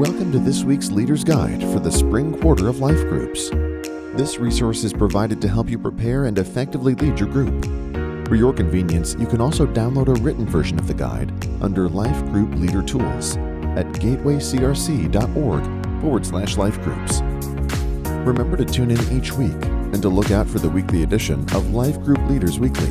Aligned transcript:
Welcome 0.00 0.32
to 0.32 0.38
this 0.38 0.64
week's 0.64 0.90
Leader's 0.90 1.24
Guide 1.24 1.60
for 1.60 1.78
the 1.78 1.92
Spring 1.92 2.40
Quarter 2.40 2.68
of 2.68 2.80
Life 2.80 3.00
Groups. 3.00 3.50
This 4.16 4.38
resource 4.38 4.82
is 4.82 4.94
provided 4.94 5.42
to 5.42 5.48
help 5.48 5.68
you 5.68 5.78
prepare 5.78 6.24
and 6.24 6.38
effectively 6.38 6.94
lead 6.94 7.20
your 7.20 7.28
group. 7.28 7.66
For 8.26 8.34
your 8.34 8.54
convenience, 8.54 9.14
you 9.20 9.26
can 9.26 9.42
also 9.42 9.66
download 9.66 10.08
a 10.08 10.18
written 10.22 10.46
version 10.46 10.78
of 10.78 10.86
the 10.86 10.94
guide 10.94 11.30
under 11.60 11.86
Life 11.86 12.18
Group 12.30 12.54
Leader 12.54 12.82
Tools 12.82 13.36
at 13.76 13.92
gatewaycrc.org 13.92 16.00
forward 16.00 16.24
slash 16.24 16.56
life 16.56 16.80
groups. 16.80 17.20
Remember 18.26 18.56
to 18.56 18.64
tune 18.64 18.90
in 18.90 19.12
each 19.12 19.34
week 19.34 19.52
and 19.52 20.00
to 20.00 20.08
look 20.08 20.30
out 20.30 20.48
for 20.48 20.60
the 20.60 20.70
weekly 20.70 21.02
edition 21.02 21.40
of 21.54 21.74
Life 21.74 22.00
Group 22.00 22.20
Leaders 22.20 22.58
Weekly. 22.58 22.88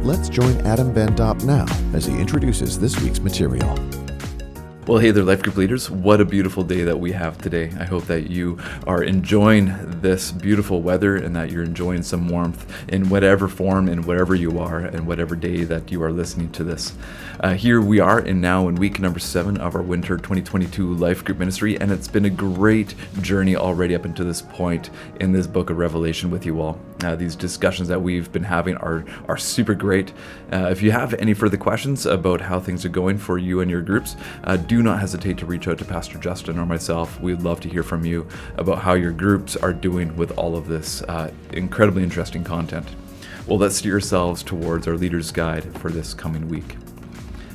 Let's 0.00 0.30
join 0.30 0.56
Adam 0.66 0.94
Van 0.94 1.14
Dop 1.14 1.42
now 1.42 1.66
as 1.92 2.06
he 2.06 2.18
introduces 2.18 2.78
this 2.78 2.98
week's 3.02 3.20
material. 3.20 3.78
Well, 4.86 4.96
hey 4.96 5.10
there, 5.10 5.22
Life 5.22 5.42
Group 5.42 5.58
leaders. 5.58 5.90
What 5.90 6.22
a 6.22 6.24
beautiful 6.24 6.64
day 6.64 6.84
that 6.84 6.98
we 6.98 7.12
have 7.12 7.36
today. 7.36 7.70
I 7.78 7.84
hope 7.84 8.06
that 8.06 8.30
you 8.30 8.58
are 8.86 9.04
enjoying 9.04 9.74
this 10.00 10.32
beautiful 10.32 10.80
weather 10.80 11.16
and 11.16 11.36
that 11.36 11.50
you're 11.50 11.62
enjoying 11.62 12.02
some 12.02 12.28
warmth 12.28 12.66
in 12.88 13.10
whatever 13.10 13.46
form 13.46 13.88
and 13.88 14.06
whatever 14.06 14.34
you 14.34 14.58
are 14.58 14.78
and 14.78 15.06
whatever 15.06 15.36
day 15.36 15.64
that 15.64 15.92
you 15.92 16.02
are 16.02 16.10
listening 16.10 16.50
to 16.52 16.64
this. 16.64 16.94
Uh, 17.40 17.52
here 17.54 17.82
we 17.82 18.00
are 18.00 18.20
in 18.20 18.40
now 18.40 18.68
in 18.68 18.74
week 18.74 18.98
number 18.98 19.18
seven 19.18 19.58
of 19.58 19.74
our 19.76 19.82
winter 19.82 20.16
2022 20.16 20.94
Life 20.94 21.24
Group 21.24 21.38
Ministry, 21.38 21.78
and 21.78 21.92
it's 21.92 22.08
been 22.08 22.24
a 22.24 22.30
great 22.30 22.94
journey 23.20 23.56
already 23.56 23.94
up 23.94 24.06
until 24.06 24.24
this 24.24 24.42
point 24.42 24.88
in 25.20 25.32
this 25.32 25.46
book 25.46 25.68
of 25.68 25.76
Revelation 25.76 26.30
with 26.30 26.46
you 26.46 26.60
all. 26.60 26.80
Uh, 27.04 27.16
these 27.16 27.36
discussions 27.36 27.88
that 27.88 28.00
we've 28.00 28.30
been 28.32 28.44
having 28.44 28.76
are 28.76 29.04
are 29.28 29.38
super 29.38 29.74
great. 29.74 30.12
Uh, 30.52 30.68
if 30.70 30.82
you 30.82 30.90
have 30.90 31.14
any 31.14 31.32
further 31.32 31.56
questions 31.56 32.04
about 32.04 32.40
how 32.42 32.60
things 32.60 32.84
are 32.84 32.90
going 32.90 33.16
for 33.16 33.38
you 33.38 33.60
and 33.60 33.70
your 33.70 33.80
groups, 33.80 34.16
uh, 34.44 34.56
do 34.70 34.84
not 34.84 35.00
hesitate 35.00 35.36
to 35.36 35.46
reach 35.46 35.66
out 35.66 35.78
to 35.78 35.84
Pastor 35.84 36.16
Justin 36.16 36.56
or 36.56 36.64
myself. 36.64 37.20
We'd 37.20 37.42
love 37.42 37.58
to 37.62 37.68
hear 37.68 37.82
from 37.82 38.04
you 38.04 38.28
about 38.56 38.78
how 38.78 38.92
your 38.92 39.10
groups 39.10 39.56
are 39.56 39.72
doing 39.72 40.14
with 40.14 40.30
all 40.38 40.54
of 40.54 40.68
this 40.68 41.02
uh, 41.02 41.32
incredibly 41.52 42.04
interesting 42.04 42.44
content. 42.44 42.86
Well, 43.48 43.58
let's 43.58 43.74
steer 43.74 43.94
ourselves 43.94 44.44
towards 44.44 44.86
our 44.86 44.96
leader's 44.96 45.32
guide 45.32 45.76
for 45.80 45.90
this 45.90 46.14
coming 46.14 46.48
week 46.48 46.76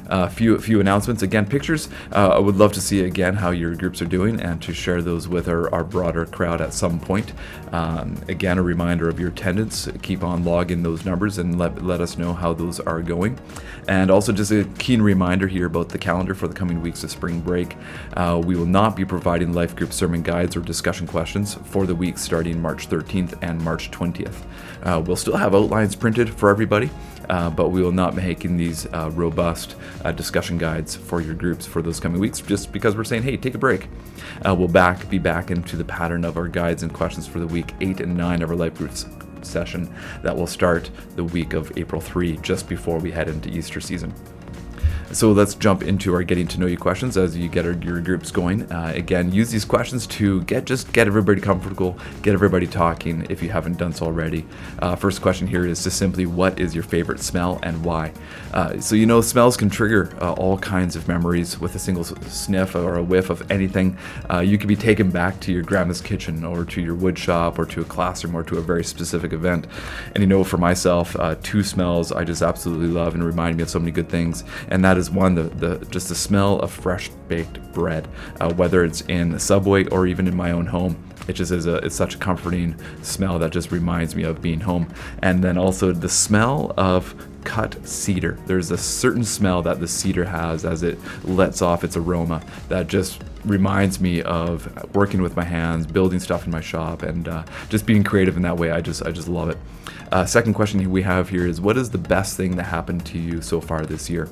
uh, 0.09 0.27
few 0.27 0.57
few 0.59 0.79
announcements. 0.79 1.23
Again, 1.23 1.45
pictures. 1.45 1.89
Uh, 2.11 2.29
I 2.29 2.39
would 2.39 2.55
love 2.55 2.73
to 2.73 2.81
see 2.81 3.01
again 3.01 3.35
how 3.35 3.51
your 3.51 3.75
groups 3.75 4.01
are 4.01 4.05
doing 4.05 4.39
and 4.39 4.61
to 4.61 4.73
share 4.73 5.01
those 5.01 5.27
with 5.27 5.47
our, 5.47 5.73
our 5.73 5.83
broader 5.83 6.25
crowd 6.25 6.61
at 6.61 6.73
some 6.73 6.99
point. 6.99 7.33
Um, 7.71 8.17
again, 8.27 8.57
a 8.57 8.63
reminder 8.63 9.09
of 9.09 9.19
your 9.19 9.29
attendance. 9.29 9.87
Keep 10.01 10.23
on 10.23 10.43
logging 10.43 10.83
those 10.83 11.05
numbers 11.05 11.37
and 11.37 11.57
let, 11.57 11.83
let 11.83 12.01
us 12.01 12.17
know 12.17 12.33
how 12.33 12.53
those 12.53 12.79
are 12.79 13.01
going. 13.01 13.39
And 13.87 14.09
also, 14.09 14.31
just 14.31 14.51
a 14.51 14.65
keen 14.77 15.01
reminder 15.01 15.47
here 15.47 15.65
about 15.65 15.89
the 15.89 15.97
calendar 15.97 16.33
for 16.33 16.47
the 16.47 16.53
coming 16.53 16.81
weeks 16.81 17.03
of 17.03 17.11
spring 17.11 17.39
break. 17.41 17.75
Uh, 18.13 18.41
we 18.43 18.55
will 18.55 18.65
not 18.65 18.95
be 18.95 19.05
providing 19.05 19.53
life 19.53 19.75
group 19.75 19.93
sermon 19.93 20.21
guides 20.21 20.55
or 20.55 20.61
discussion 20.61 21.07
questions 21.07 21.55
for 21.65 21.85
the 21.85 21.95
weeks 21.95 22.21
starting 22.21 22.61
March 22.61 22.89
13th 22.89 23.37
and 23.41 23.61
March 23.61 23.91
20th. 23.91 24.43
Uh, 24.83 25.01
we'll 25.05 25.15
still 25.15 25.37
have 25.37 25.55
outlines 25.55 25.95
printed 25.95 26.29
for 26.29 26.49
everybody 26.49 26.89
uh, 27.29 27.49
but 27.49 27.69
we 27.69 27.81
will 27.81 27.91
not 27.91 28.15
be 28.15 28.21
making 28.21 28.57
these 28.57 28.85
uh, 28.87 29.09
robust 29.13 29.75
uh, 30.03 30.11
discussion 30.11 30.57
guides 30.57 30.95
for 30.95 31.21
your 31.21 31.35
groups 31.35 31.65
for 31.65 31.81
those 31.81 31.99
coming 31.99 32.19
weeks 32.19 32.41
just 32.41 32.71
because 32.71 32.95
we're 32.95 33.03
saying, 33.03 33.23
hey, 33.23 33.37
take 33.37 33.55
a 33.55 33.57
break. 33.57 33.87
Uh, 34.45 34.55
we'll 34.57 34.67
back 34.67 35.09
be 35.09 35.19
back 35.19 35.51
into 35.51 35.75
the 35.75 35.85
pattern 35.85 36.25
of 36.25 36.37
our 36.37 36.47
guides 36.47 36.83
and 36.83 36.93
questions 36.93 37.27
for 37.27 37.39
the 37.39 37.47
week 37.47 37.73
eight 37.81 37.99
and 37.99 38.15
nine 38.15 38.41
of 38.41 38.49
our 38.49 38.55
life 38.55 38.75
groups 38.75 39.05
session 39.41 39.93
that 40.23 40.35
will 40.35 40.47
start 40.47 40.89
the 41.15 41.23
week 41.23 41.53
of 41.53 41.75
April 41.77 42.01
3, 42.01 42.37
just 42.37 42.67
before 42.67 42.99
we 42.99 43.11
head 43.11 43.29
into 43.29 43.49
Easter 43.49 43.79
season. 43.79 44.13
So 45.15 45.31
let's 45.31 45.55
jump 45.55 45.81
into 45.81 46.13
our 46.13 46.23
getting 46.23 46.45
to 46.49 46.59
know 46.59 46.65
you 46.65 46.77
questions 46.77 47.15
as 47.15 47.37
you 47.37 47.47
get 47.47 47.65
our, 47.65 47.71
your 47.71 48.01
groups 48.01 48.31
going. 48.31 48.69
Uh, 48.69 48.91
again, 48.93 49.31
use 49.31 49.49
these 49.49 49.63
questions 49.63 50.05
to 50.07 50.41
get 50.41 50.65
just 50.65 50.91
get 50.91 51.07
everybody 51.07 51.39
comfortable, 51.39 51.97
get 52.21 52.33
everybody 52.33 52.67
talking 52.67 53.25
if 53.29 53.41
you 53.41 53.49
haven't 53.49 53.77
done 53.77 53.93
so 53.93 54.07
already. 54.07 54.45
Uh, 54.79 54.93
first 54.97 55.21
question 55.21 55.47
here 55.47 55.65
is 55.65 55.81
just 55.85 55.97
simply 55.97 56.25
what 56.25 56.59
is 56.59 56.75
your 56.75 56.83
favorite 56.83 57.21
smell 57.21 57.61
and 57.63 57.81
why? 57.81 58.11
Uh, 58.53 58.77
so 58.81 58.93
you 58.93 59.05
know 59.05 59.21
smells 59.21 59.55
can 59.55 59.69
trigger 59.69 60.13
uh, 60.19 60.33
all 60.33 60.57
kinds 60.57 60.97
of 60.97 61.07
memories 61.07 61.61
with 61.61 61.75
a 61.75 61.79
single 61.79 62.03
sniff 62.03 62.75
or 62.75 62.97
a 62.97 63.03
whiff 63.03 63.29
of 63.29 63.49
anything. 63.49 63.97
Uh, 64.29 64.39
you 64.39 64.57
can 64.57 64.67
be 64.67 64.75
taken 64.75 65.11
back 65.11 65.39
to 65.39 65.53
your 65.53 65.63
grandma's 65.63 66.01
kitchen 66.01 66.43
or 66.43 66.65
to 66.65 66.81
your 66.81 66.93
wood 66.93 67.17
shop 67.17 67.57
or 67.57 67.65
to 67.65 67.79
a 67.79 67.85
classroom 67.85 68.35
or 68.35 68.43
to 68.43 68.57
a 68.57 68.61
very 68.61 68.83
specific 68.83 69.31
event. 69.31 69.65
And 70.13 70.21
you 70.21 70.27
know, 70.27 70.43
for 70.43 70.57
myself, 70.57 71.15
uh, 71.15 71.35
two 71.41 71.63
smells 71.63 72.11
I 72.11 72.25
just 72.25 72.41
absolutely 72.41 72.87
love 72.87 73.13
and 73.13 73.23
remind 73.23 73.55
me 73.55 73.63
of 73.63 73.69
so 73.69 73.79
many 73.79 73.91
good 73.91 74.09
things, 74.09 74.43
and 74.67 74.83
that 74.83 74.97
is 74.97 75.04
is 75.05 75.11
one 75.11 75.35
the, 75.35 75.43
the 75.43 75.85
just 75.85 76.09
the 76.09 76.15
smell 76.15 76.59
of 76.59 76.71
fresh 76.71 77.09
baked 77.27 77.61
bread, 77.73 78.07
uh, 78.39 78.51
whether 78.53 78.83
it's 78.83 79.01
in 79.01 79.29
the 79.29 79.39
subway 79.39 79.85
or 79.87 80.07
even 80.07 80.27
in 80.27 80.35
my 80.35 80.51
own 80.51 80.65
home. 80.65 81.01
It 81.27 81.33
just 81.33 81.51
is 81.51 81.65
a 81.65 81.77
it's 81.77 81.95
such 81.95 82.15
a 82.15 82.17
comforting 82.17 82.75
smell 83.01 83.39
that 83.39 83.51
just 83.51 83.71
reminds 83.71 84.15
me 84.15 84.23
of 84.23 84.41
being 84.41 84.59
home. 84.59 84.93
And 85.21 85.43
then 85.43 85.57
also 85.57 85.91
the 85.91 86.09
smell 86.09 86.73
of 86.77 87.15
cut 87.43 87.87
cedar. 87.87 88.39
There's 88.47 88.71
a 88.71 88.77
certain 88.77 89.23
smell 89.23 89.61
that 89.61 89.79
the 89.79 89.87
cedar 89.87 90.25
has 90.25 90.65
as 90.65 90.81
it 90.81 90.97
lets 91.23 91.61
off 91.61 91.83
its 91.83 91.95
aroma 91.95 92.41
that 92.69 92.87
just 92.87 93.23
reminds 93.43 93.99
me 93.99 94.23
of 94.23 94.95
working 94.95 95.21
with 95.21 95.35
my 95.35 95.43
hands, 95.43 95.85
building 95.85 96.19
stuff 96.19 96.45
in 96.45 96.51
my 96.51 96.61
shop, 96.61 97.03
and 97.03 97.27
uh, 97.27 97.43
just 97.69 97.85
being 97.85 98.03
creative 98.03 98.35
in 98.35 98.41
that 98.43 98.57
way. 98.57 98.71
I 98.71 98.81
just 98.81 99.05
I 99.05 99.11
just 99.11 99.27
love 99.27 99.49
it. 99.49 99.57
Uh, 100.11 100.25
second 100.25 100.53
question 100.53 100.89
we 100.91 101.01
have 101.01 101.29
here 101.29 101.47
is 101.47 101.59
what 101.59 101.77
is 101.77 101.89
the 101.89 101.97
best 101.97 102.37
thing 102.37 102.55
that 102.55 102.63
happened 102.63 103.05
to 103.07 103.19
you 103.19 103.41
so 103.41 103.59
far 103.59 103.85
this 103.85 104.09
year? 104.09 104.29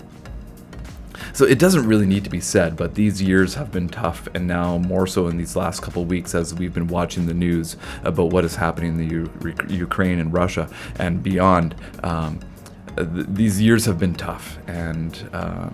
So 1.34 1.46
it 1.46 1.58
doesn't 1.58 1.88
really 1.88 2.06
need 2.06 2.24
to 2.26 2.30
be 2.30 2.40
said, 2.40 2.78
but 2.78 2.94
these 2.94 3.20
years 3.22 3.56
have 3.56 3.72
been 3.72 3.90
tough, 3.90 4.28
and 4.36 4.48
now 4.48 4.78
more 4.78 5.08
so 5.08 5.28
in 5.28 5.38
these 5.38 5.56
last 5.56 5.82
couple 5.82 6.06
weeks 6.06 6.36
as 6.36 6.54
we've 6.54 6.74
been 6.74 6.88
watching 6.88 7.26
the 7.26 7.34
news 7.34 7.76
about 8.04 8.30
what 8.32 8.46
is 8.46 8.56
happening 8.56 8.92
in 8.92 8.98
the 8.98 9.14
U- 9.16 9.56
Ukraine 9.68 10.20
and 10.20 10.32
Russia 10.32 10.70
and 11.00 11.24
beyond. 11.24 11.74
Um, 12.04 12.40
th- 12.96 13.26
these 13.30 13.60
years 13.60 13.86
have 13.86 13.98
been 13.98 14.14
tough, 14.14 14.60
and 14.68 15.28
uh, 15.34 15.70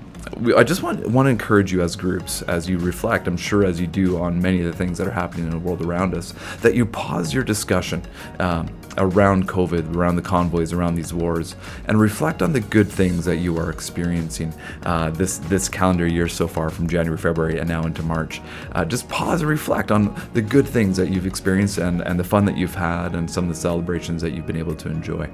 I 0.56 0.63
just 0.63 0.84
want 0.84 1.06
want 1.07 1.25
to 1.28 1.30
encourage 1.30 1.72
you 1.72 1.81
as 1.81 1.96
groups, 1.96 2.41
as 2.44 2.68
you 2.68 2.78
reflect. 2.78 3.28
I'm 3.28 3.38
sure 3.38 3.66
as 3.66 3.80
you 3.80 3.88
do 3.88 4.22
on 4.22 4.41
many 4.41 4.59
of 4.59 4.66
the 4.66 4.74
things 4.74 4.97
that 4.97 5.07
are 5.07 5.12
happening 5.12 5.46
in 5.46 5.52
the 5.52 5.59
world 5.59 5.81
around 5.81 6.13
us, 6.13 6.34
that 6.62 6.75
you 6.75 6.85
pause 6.85 7.34
your 7.34 7.44
discussion 7.44 8.02
um, 8.40 8.69
around 8.97 9.47
COVID, 9.47 9.96
around 9.96 10.16
the 10.16 10.22
convoys, 10.22 10.74
around 10.74 10.96
these 10.96 11.13
wars, 11.13 11.56
and 11.88 12.00
reflect 12.00 12.41
on 12.41 12.53
the 12.53 12.59
good 12.59 12.90
things 12.90 13.25
that 13.25 13.38
you 13.38 13.57
are 13.57 13.69
experiencing 13.69 14.53
uh, 14.84 15.09
this 15.12 15.38
this 15.40 15.69
calendar 15.69 16.07
year 16.07 16.28
so 16.28 16.47
far, 16.47 16.69
from 16.69 16.88
January, 16.88 17.18
February, 17.18 17.59
and 17.59 17.68
now 17.68 17.86
into 17.86 18.03
March. 18.03 18.41
Uh, 18.74 18.86
just 18.86 19.07
pause 19.09 19.41
and 19.41 19.50
reflect 19.50 19.91
on 19.91 20.16
the 20.34 20.41
good 20.41 20.68
things 20.68 20.97
that 20.97 21.09
you've 21.09 21.28
experienced 21.28 21.78
and 21.78 22.01
and 22.01 22.19
the 22.19 22.24
fun 22.24 22.46
that 22.46 22.57
you've 22.57 22.75
had, 22.75 23.16
and 23.16 23.30
some 23.30 23.46
of 23.46 23.50
the 23.50 23.59
celebrations 23.59 24.22
that 24.22 24.31
you've 24.31 24.47
been 24.47 24.57
able 24.57 24.75
to 24.75 24.90
enjoy 24.90 25.30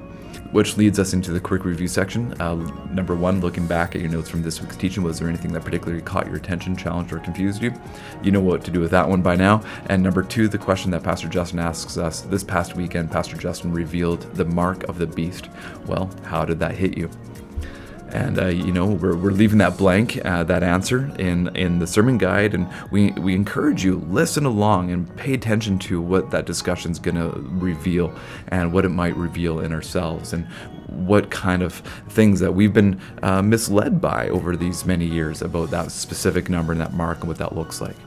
which 0.55 0.77
leads 0.77 0.99
us 0.99 1.13
into 1.13 1.31
the 1.31 1.39
quick 1.39 1.65
review 1.65 1.87
section. 1.87 2.33
Uh, 2.41 2.55
number 2.89 3.13
one, 3.13 3.41
looking 3.41 3.67
back 3.67 3.93
at 3.93 3.99
your 3.99 4.09
notes 4.09 4.29
from 4.29 4.41
this 4.41 4.61
week's 4.61 4.74
teaching, 4.75 5.03
was 5.03 5.19
there 5.19 5.27
anything 5.27 5.53
that 5.53 5.63
particularly 5.63 6.01
caught 6.01 6.27
your 6.27 6.35
attention, 6.35 6.75
challenged, 6.75 7.13
or 7.13 7.19
confused 7.19 7.61
you? 7.61 7.73
You 8.21 8.31
know 8.31 8.41
what 8.41 8.63
to 8.65 8.71
do 8.71 8.79
with 8.79 8.91
that 8.91 9.07
one 9.07 9.21
by 9.21 9.35
now. 9.35 9.63
And 9.87 10.01
number 10.01 10.23
two, 10.23 10.47
the 10.47 10.57
question 10.57 10.91
that 10.91 11.03
Pastor 11.03 11.27
Justin 11.27 11.59
asks 11.59 11.97
us 11.97 12.21
this 12.21 12.43
past 12.43 12.75
weekend, 12.75 13.11
Pastor 13.11 13.37
Justin 13.37 13.71
revealed 13.71 14.21
the 14.35 14.45
mark 14.45 14.83
of 14.89 14.97
the 14.97 15.07
beast. 15.07 15.49
Well, 15.85 16.09
how 16.23 16.45
did 16.45 16.59
that 16.59 16.75
hit 16.75 16.97
you? 16.97 17.09
And 18.15 18.39
uh, 18.39 18.45
you 18.47 18.71
know 18.71 18.85
we're, 18.85 19.15
we're 19.15 19.31
leaving 19.31 19.57
that 19.57 19.77
blank 19.77 20.23
uh, 20.25 20.43
that 20.45 20.63
answer 20.63 21.13
in 21.19 21.53
in 21.55 21.79
the 21.79 21.87
sermon 21.87 22.17
guide. 22.17 22.53
And 22.53 22.71
we 22.89 23.11
we 23.11 23.35
encourage 23.35 23.83
you 23.83 23.97
listen 24.09 24.45
along 24.45 24.91
and 24.91 25.13
pay 25.17 25.33
attention 25.33 25.77
to 25.79 26.01
what 26.01 26.31
that 26.31 26.45
discussion 26.45 26.91
is 26.91 26.99
going 26.99 27.15
to 27.15 27.29
reveal 27.59 28.13
and 28.47 28.71
what 28.71 28.85
it 28.85 28.89
might 28.89 29.15
reveal 29.17 29.59
in 29.59 29.73
ourselves 29.73 30.31
and 30.31 30.45
what 30.87 31.29
kind 31.29 31.61
of 31.61 31.73
things 32.09 32.39
that 32.39 32.53
we've 32.53 32.73
been 32.73 33.01
uh, 33.21 33.41
misled 33.41 33.99
by 33.99 34.29
over 34.29 34.55
these 34.55 34.85
many 34.85 35.05
years 35.05 35.41
about 35.41 35.69
that 35.71 35.91
specific 35.91 36.49
number 36.49 36.71
and 36.71 36.79
that 36.79 36.93
mark 36.93 37.19
and 37.19 37.27
what 37.27 37.37
that 37.37 37.53
looks 37.53 37.81
like 37.81 37.97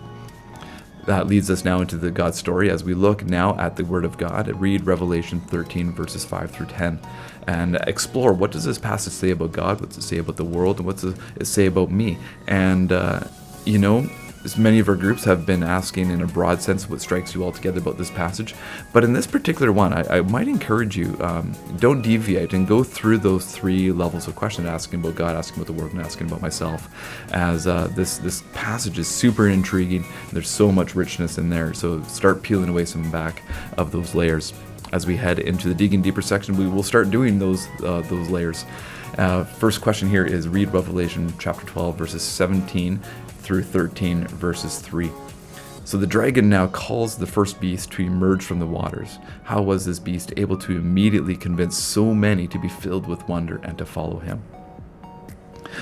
that 1.09 1.27
leads 1.27 1.51
us 1.51 1.65
now 1.65 1.81
into 1.81 1.97
the 1.97 2.11
God 2.11 2.35
story 2.35 2.71
as 2.71 2.85
we 2.85 2.93
look 2.93 3.25
now 3.25 3.59
at 3.59 3.77
the 3.77 3.85
Word 3.85 4.05
of 4.05 4.19
God. 4.19 4.49
Read 4.61 4.87
Revelation 4.87 5.41
13, 5.41 5.93
verses 5.93 6.25
5 6.25 6.51
through 6.51 6.67
10, 6.67 7.01
and 7.47 7.77
explore 7.87 8.35
what 8.35 8.51
does 8.51 8.65
this 8.65 8.77
passage 8.79 9.15
say 9.15 9.31
about 9.31 9.53
God, 9.53 9.81
what's 9.81 9.97
it 9.97 10.03
say 10.03 10.19
about 10.19 10.37
the 10.37 10.45
world, 10.45 10.77
and 10.77 10.87
what's 10.87 11.05
it 11.05 11.17
say 11.47 11.65
about 11.65 11.91
me. 11.91 12.19
And, 12.47 12.93
uh, 12.93 13.21
you 13.65 13.79
know, 13.79 14.09
as 14.45 14.57
many 14.57 14.79
of 14.79 14.89
our 14.89 14.95
groups 14.95 15.25
have 15.25 15.45
been 15.45 15.63
asking 15.63 16.11
in 16.11 16.23
a 16.23 16.27
broad 16.27 16.63
sense 16.63 16.89
what 16.89 17.01
strikes 17.01 17.35
you 17.35 17.43
all 17.45 17.53
together 17.53 17.81
about 17.81 17.99
this 17.99 18.11
passage. 18.11 18.55
But 18.93 19.05
in 19.05 19.13
this 19.13 19.27
particular 19.27 19.73
one, 19.73 19.93
I, 19.93 20.19
I 20.19 20.21
might 20.23 20.49
encourage 20.49 20.97
you 20.97 21.17
um, 21.21 21.53
don't 21.79 22.03
deviate 22.03 22.53
and 22.53 22.67
go 22.67 22.83
through 22.85 23.19
those 23.19 23.47
three 23.47 23.91
levels 23.91 24.29
of 24.29 24.37
question 24.37 24.67
asking 24.67 25.01
about 25.01 25.17
God, 25.17 25.37
asking 25.37 25.63
about 25.63 25.67
the 25.67 25.73
world, 25.73 25.93
and 25.93 26.01
asking 26.01 26.29
about 26.29 26.41
myself. 26.41 26.89
As 27.33 27.67
uh, 27.67 27.89
this, 27.89 28.19
this 28.19 28.43
passage 28.53 28.99
is 28.99 29.09
super 29.09 29.49
intriguing, 29.49 30.05
there's 30.33 30.49
so 30.49 30.71
much 30.71 30.95
richness 30.95 31.39
in 31.39 31.51
there. 31.51 31.75
So 31.75 32.03
start 32.05 32.43
peeling 32.43 32.69
away 32.69 32.85
some 32.85 33.11
back 33.11 33.43
of 33.77 33.91
those 33.93 34.15
layers. 34.15 34.55
As 34.93 35.07
we 35.07 35.17
head 35.17 35.39
into 35.39 35.69
the 35.69 35.75
digging 35.75 36.01
deeper 36.01 36.23
section, 36.23 36.57
we 36.57 36.67
will 36.67 36.83
start 36.83 37.11
doing 37.11 37.39
those 37.39 37.69
uh, 37.85 38.01
those 38.09 38.31
layers. 38.31 38.65
Uh, 39.19 39.45
first 39.45 39.81
question 39.81 40.09
here 40.09 40.25
is 40.25 40.49
read 40.49 40.73
Revelation 40.73 41.33
chapter 41.39 41.67
12, 41.67 41.97
verses 41.97 42.23
17 42.23 43.01
through 43.49 43.63
13, 43.63 44.27
verses 44.27 44.79
3. 44.79 45.11
So 45.87 45.97
the 45.97 46.07
dragon 46.07 46.51
now 46.51 46.67
calls 46.67 47.17
the 47.17 47.27
first 47.27 47.59
beast 47.59 47.91
to 47.93 48.03
emerge 48.03 48.45
from 48.45 48.59
the 48.59 48.67
waters. 48.67 49.19
How 49.45 49.63
was 49.63 49.87
this 49.87 49.99
beast 49.99 50.35
able 50.37 50.59
to 50.59 50.77
immediately 50.77 51.35
convince 51.35 51.75
so 51.75 52.13
many 52.13 52.47
to 52.47 52.59
be 52.59 52.69
filled 52.69 53.07
with 53.07 53.27
wonder 53.27 53.59
and 53.65 53.79
to 53.79 53.87
follow 53.87 54.19
him? 54.19 54.43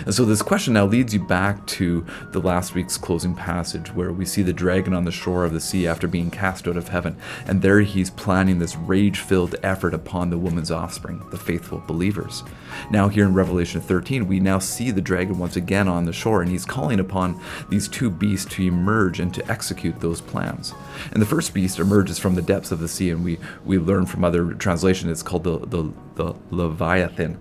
And 0.04 0.14
so 0.14 0.24
this 0.24 0.42
question 0.42 0.74
now 0.74 0.86
leads 0.86 1.14
you 1.14 1.20
back 1.20 1.66
to 1.66 2.04
the 2.32 2.40
last 2.40 2.74
week's 2.74 2.98
closing 2.98 3.34
passage 3.34 3.94
where 3.94 4.12
we 4.12 4.24
see 4.24 4.42
the 4.42 4.52
dragon 4.52 4.94
on 4.94 5.04
the 5.04 5.12
shore 5.12 5.44
of 5.44 5.52
the 5.52 5.60
sea 5.60 5.86
after 5.86 6.06
being 6.06 6.30
cast 6.30 6.68
out 6.68 6.76
of 6.76 6.88
heaven. 6.88 7.16
And 7.46 7.62
there 7.62 7.80
he's 7.80 8.10
planning 8.10 8.58
this 8.58 8.76
rage 8.76 9.20
filled 9.20 9.56
effort 9.62 9.94
upon 9.94 10.30
the 10.30 10.38
woman's 10.38 10.70
offspring, 10.70 11.24
the 11.30 11.38
faithful 11.38 11.82
believers. 11.86 12.42
Now, 12.90 13.08
here 13.08 13.24
in 13.24 13.34
Revelation 13.34 13.80
13, 13.80 14.26
we 14.26 14.40
now 14.40 14.58
see 14.58 14.90
the 14.90 15.00
dragon 15.00 15.38
once 15.38 15.56
again 15.56 15.88
on 15.88 16.04
the 16.04 16.12
shore, 16.12 16.42
and 16.42 16.50
he's 16.50 16.64
calling 16.64 17.00
upon 17.00 17.40
these 17.68 17.88
two 17.88 18.10
beasts 18.10 18.52
to 18.54 18.62
emerge 18.62 19.20
and 19.20 19.32
to 19.34 19.50
execute 19.50 20.00
those 20.00 20.20
plans. 20.20 20.74
And 21.12 21.22
the 21.22 21.26
first 21.26 21.54
beast 21.54 21.78
emerges 21.78 22.18
from 22.18 22.34
the 22.34 22.42
depths 22.42 22.72
of 22.72 22.80
the 22.80 22.88
sea, 22.88 23.10
and 23.10 23.24
we, 23.24 23.38
we 23.64 23.78
learn 23.78 24.06
from 24.06 24.24
other 24.24 24.52
translations 24.54 25.10
it's 25.10 25.22
called 25.22 25.44
the, 25.44 25.58
the, 25.58 25.92
the 26.16 26.34
Leviathan, 26.50 27.38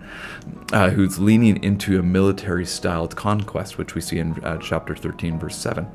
uh, 0.71 0.91
who's 0.91 1.19
leaning 1.19 1.61
into 1.63 1.99
a 1.99 2.03
military 2.03 2.65
styled 2.65 3.15
conquest, 3.15 3.77
which 3.77 3.95
we 3.95 4.01
see 4.01 4.19
in 4.19 4.33
uh, 4.43 4.57
chapter 4.57 4.95
13, 4.95 5.39
verse 5.39 5.55
7. 5.55 5.85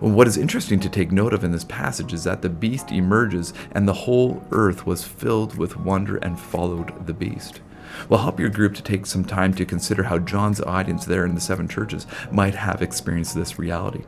What 0.00 0.26
is 0.26 0.36
interesting 0.36 0.80
to 0.80 0.88
take 0.88 1.12
note 1.12 1.32
of 1.32 1.44
in 1.44 1.52
this 1.52 1.64
passage 1.64 2.12
is 2.12 2.24
that 2.24 2.42
the 2.42 2.48
beast 2.48 2.90
emerges 2.90 3.52
and 3.72 3.86
the 3.86 3.92
whole 3.92 4.42
earth 4.50 4.86
was 4.86 5.04
filled 5.04 5.56
with 5.56 5.76
wonder 5.76 6.16
and 6.16 6.40
followed 6.40 7.06
the 7.06 7.14
beast 7.14 7.60
will 8.08 8.18
help 8.18 8.40
your 8.40 8.48
group 8.48 8.74
to 8.74 8.82
take 8.82 9.06
some 9.06 9.24
time 9.24 9.54
to 9.54 9.64
consider 9.64 10.04
how 10.04 10.18
John's 10.18 10.60
audience 10.60 11.04
there 11.04 11.24
in 11.24 11.34
the 11.34 11.40
seven 11.40 11.68
churches 11.68 12.06
might 12.30 12.54
have 12.54 12.82
experienced 12.82 13.34
this 13.34 13.58
reality. 13.58 14.04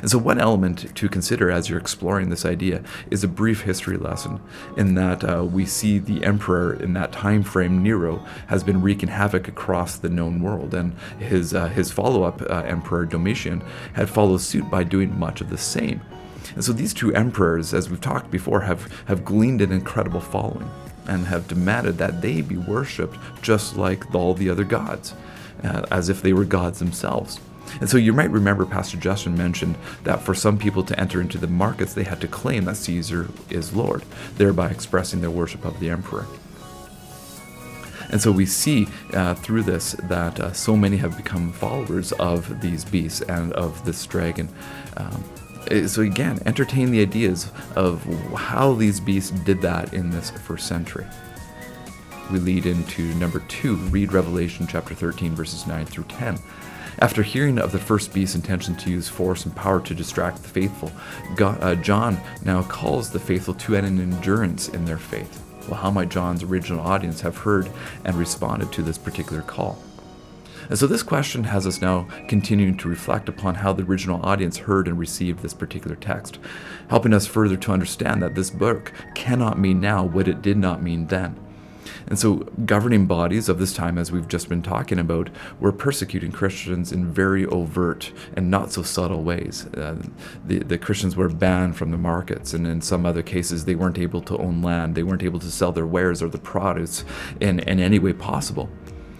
And 0.00 0.10
so, 0.10 0.18
one 0.18 0.40
element 0.40 0.94
to 0.94 1.08
consider 1.08 1.50
as 1.50 1.68
you're 1.68 1.78
exploring 1.78 2.28
this 2.28 2.44
idea 2.44 2.82
is 3.10 3.24
a 3.24 3.28
brief 3.28 3.62
history 3.62 3.96
lesson, 3.96 4.40
in 4.76 4.94
that 4.94 5.24
uh, 5.24 5.44
we 5.44 5.66
see 5.66 5.98
the 5.98 6.24
emperor 6.24 6.74
in 6.74 6.92
that 6.94 7.12
time 7.12 7.42
frame, 7.42 7.82
Nero, 7.82 8.24
has 8.48 8.62
been 8.62 8.82
wreaking 8.82 9.08
havoc 9.08 9.48
across 9.48 9.96
the 9.96 10.08
known 10.08 10.42
world, 10.42 10.74
and 10.74 10.94
his 11.18 11.54
uh, 11.54 11.68
his 11.68 11.90
follow-up 11.90 12.42
uh, 12.42 12.62
emperor 12.66 13.04
Domitian 13.06 13.62
had 13.94 14.10
followed 14.10 14.40
suit 14.40 14.70
by 14.70 14.84
doing 14.84 15.18
much 15.18 15.40
of 15.40 15.50
the 15.50 15.58
same. 15.58 16.00
And 16.54 16.64
so, 16.64 16.72
these 16.72 16.94
two 16.94 17.14
emperors, 17.14 17.74
as 17.74 17.90
we've 17.90 18.00
talked 18.00 18.30
before, 18.30 18.60
have 18.60 18.90
have 19.06 19.24
gleaned 19.24 19.60
an 19.60 19.72
incredible 19.72 20.20
following 20.20 20.70
and 21.08 21.26
have 21.26 21.48
demanded 21.48 21.98
that 21.98 22.20
they 22.20 22.40
be 22.40 22.56
worshipped 22.56 23.16
just 23.42 23.76
like 23.76 24.14
all 24.14 24.34
the 24.34 24.50
other 24.50 24.64
gods, 24.64 25.14
uh, 25.62 25.86
as 25.90 26.08
if 26.08 26.22
they 26.22 26.32
were 26.32 26.44
gods 26.44 26.78
themselves. 26.78 27.40
And 27.80 27.88
so 27.88 27.96
you 27.96 28.12
might 28.12 28.30
remember 28.30 28.64
Pastor 28.64 28.96
Justin 28.96 29.36
mentioned 29.36 29.76
that 30.04 30.22
for 30.22 30.34
some 30.34 30.58
people 30.58 30.82
to 30.84 30.98
enter 30.98 31.20
into 31.20 31.38
the 31.38 31.46
markets, 31.46 31.94
they 31.94 32.04
had 32.04 32.20
to 32.20 32.28
claim 32.28 32.64
that 32.64 32.76
Caesar 32.76 33.28
is 33.50 33.74
Lord, 33.74 34.04
thereby 34.36 34.70
expressing 34.70 35.20
their 35.20 35.30
worship 35.30 35.64
of 35.64 35.78
the 35.80 35.90
emperor. 35.90 36.26
And 38.10 38.20
so 38.20 38.30
we 38.30 38.46
see 38.46 38.86
uh, 39.12 39.34
through 39.34 39.64
this 39.64 39.92
that 40.04 40.38
uh, 40.38 40.52
so 40.52 40.76
many 40.76 40.96
have 40.98 41.16
become 41.16 41.52
followers 41.52 42.12
of 42.12 42.60
these 42.60 42.84
beasts 42.84 43.20
and 43.22 43.52
of 43.54 43.84
this 43.84 44.06
dragon. 44.06 44.48
Um, 44.96 45.24
uh, 45.70 45.88
so 45.88 46.02
again, 46.02 46.38
entertain 46.46 46.90
the 46.90 47.00
ideas 47.00 47.50
of 47.74 48.04
how 48.34 48.74
these 48.74 49.00
beasts 49.00 49.30
did 49.30 49.60
that 49.62 49.92
in 49.92 50.10
this 50.10 50.30
first 50.30 50.68
century. 50.68 51.06
We 52.30 52.38
lead 52.40 52.66
into 52.66 53.02
number 53.14 53.40
two, 53.48 53.76
read 53.76 54.12
Revelation 54.12 54.66
chapter 54.66 54.94
13, 54.94 55.34
verses 55.34 55.66
9 55.66 55.86
through 55.86 56.04
10. 56.04 56.38
After 56.98 57.22
hearing 57.22 57.58
of 57.58 57.72
the 57.72 57.78
first 57.78 58.14
beast's 58.14 58.36
intention 58.36 58.74
to 58.76 58.90
use 58.90 59.06
force 59.06 59.44
and 59.44 59.54
power 59.54 59.80
to 59.80 59.94
distract 59.94 60.42
the 60.42 60.48
faithful, 60.48 60.90
God, 61.34 61.62
uh, 61.62 61.74
John 61.74 62.18
now 62.42 62.62
calls 62.62 63.10
the 63.10 63.20
faithful 63.20 63.52
to 63.54 63.74
an 63.74 63.84
endurance 63.84 64.68
in 64.70 64.86
their 64.86 64.96
faith. 64.96 65.42
Well, 65.68 65.78
how 65.78 65.90
might 65.90 66.08
John's 66.08 66.42
original 66.42 66.80
audience 66.80 67.20
have 67.20 67.36
heard 67.36 67.68
and 68.06 68.16
responded 68.16 68.72
to 68.72 68.82
this 68.82 68.96
particular 68.96 69.42
call? 69.42 69.78
And 70.70 70.78
so 70.78 70.86
this 70.86 71.02
question 71.02 71.44
has 71.44 71.66
us 71.66 71.82
now 71.82 72.08
continuing 72.28 72.76
to 72.78 72.88
reflect 72.88 73.28
upon 73.28 73.56
how 73.56 73.74
the 73.74 73.84
original 73.84 74.24
audience 74.24 74.56
heard 74.56 74.88
and 74.88 74.98
received 74.98 75.40
this 75.40 75.54
particular 75.54 75.96
text, 75.96 76.38
helping 76.88 77.12
us 77.12 77.26
further 77.26 77.56
to 77.58 77.72
understand 77.72 78.22
that 78.22 78.34
this 78.34 78.50
book 78.50 78.92
cannot 79.14 79.58
mean 79.58 79.80
now 79.80 80.02
what 80.02 80.28
it 80.28 80.40
did 80.40 80.56
not 80.56 80.82
mean 80.82 81.06
then. 81.08 81.36
And 82.06 82.18
so, 82.18 82.36
governing 82.64 83.06
bodies 83.06 83.48
of 83.48 83.58
this 83.58 83.72
time, 83.72 83.98
as 83.98 84.12
we've 84.12 84.28
just 84.28 84.48
been 84.48 84.62
talking 84.62 84.98
about, 84.98 85.30
were 85.60 85.72
persecuting 85.72 86.32
Christians 86.32 86.92
in 86.92 87.12
very 87.12 87.46
overt 87.46 88.12
and 88.34 88.50
not 88.50 88.72
so 88.72 88.82
subtle 88.82 89.22
ways. 89.22 89.66
Uh, 89.66 90.02
the, 90.44 90.58
the 90.58 90.78
Christians 90.78 91.16
were 91.16 91.28
banned 91.28 91.76
from 91.76 91.90
the 91.90 91.98
markets, 91.98 92.54
and 92.54 92.66
in 92.66 92.80
some 92.80 93.06
other 93.06 93.22
cases, 93.22 93.64
they 93.64 93.74
weren't 93.74 93.98
able 93.98 94.22
to 94.22 94.36
own 94.38 94.62
land, 94.62 94.94
they 94.94 95.02
weren't 95.02 95.22
able 95.22 95.40
to 95.40 95.50
sell 95.50 95.72
their 95.72 95.86
wares 95.86 96.22
or 96.22 96.28
the 96.28 96.38
produce 96.38 97.04
in, 97.40 97.60
in 97.60 97.80
any 97.80 97.98
way 97.98 98.12
possible. 98.12 98.68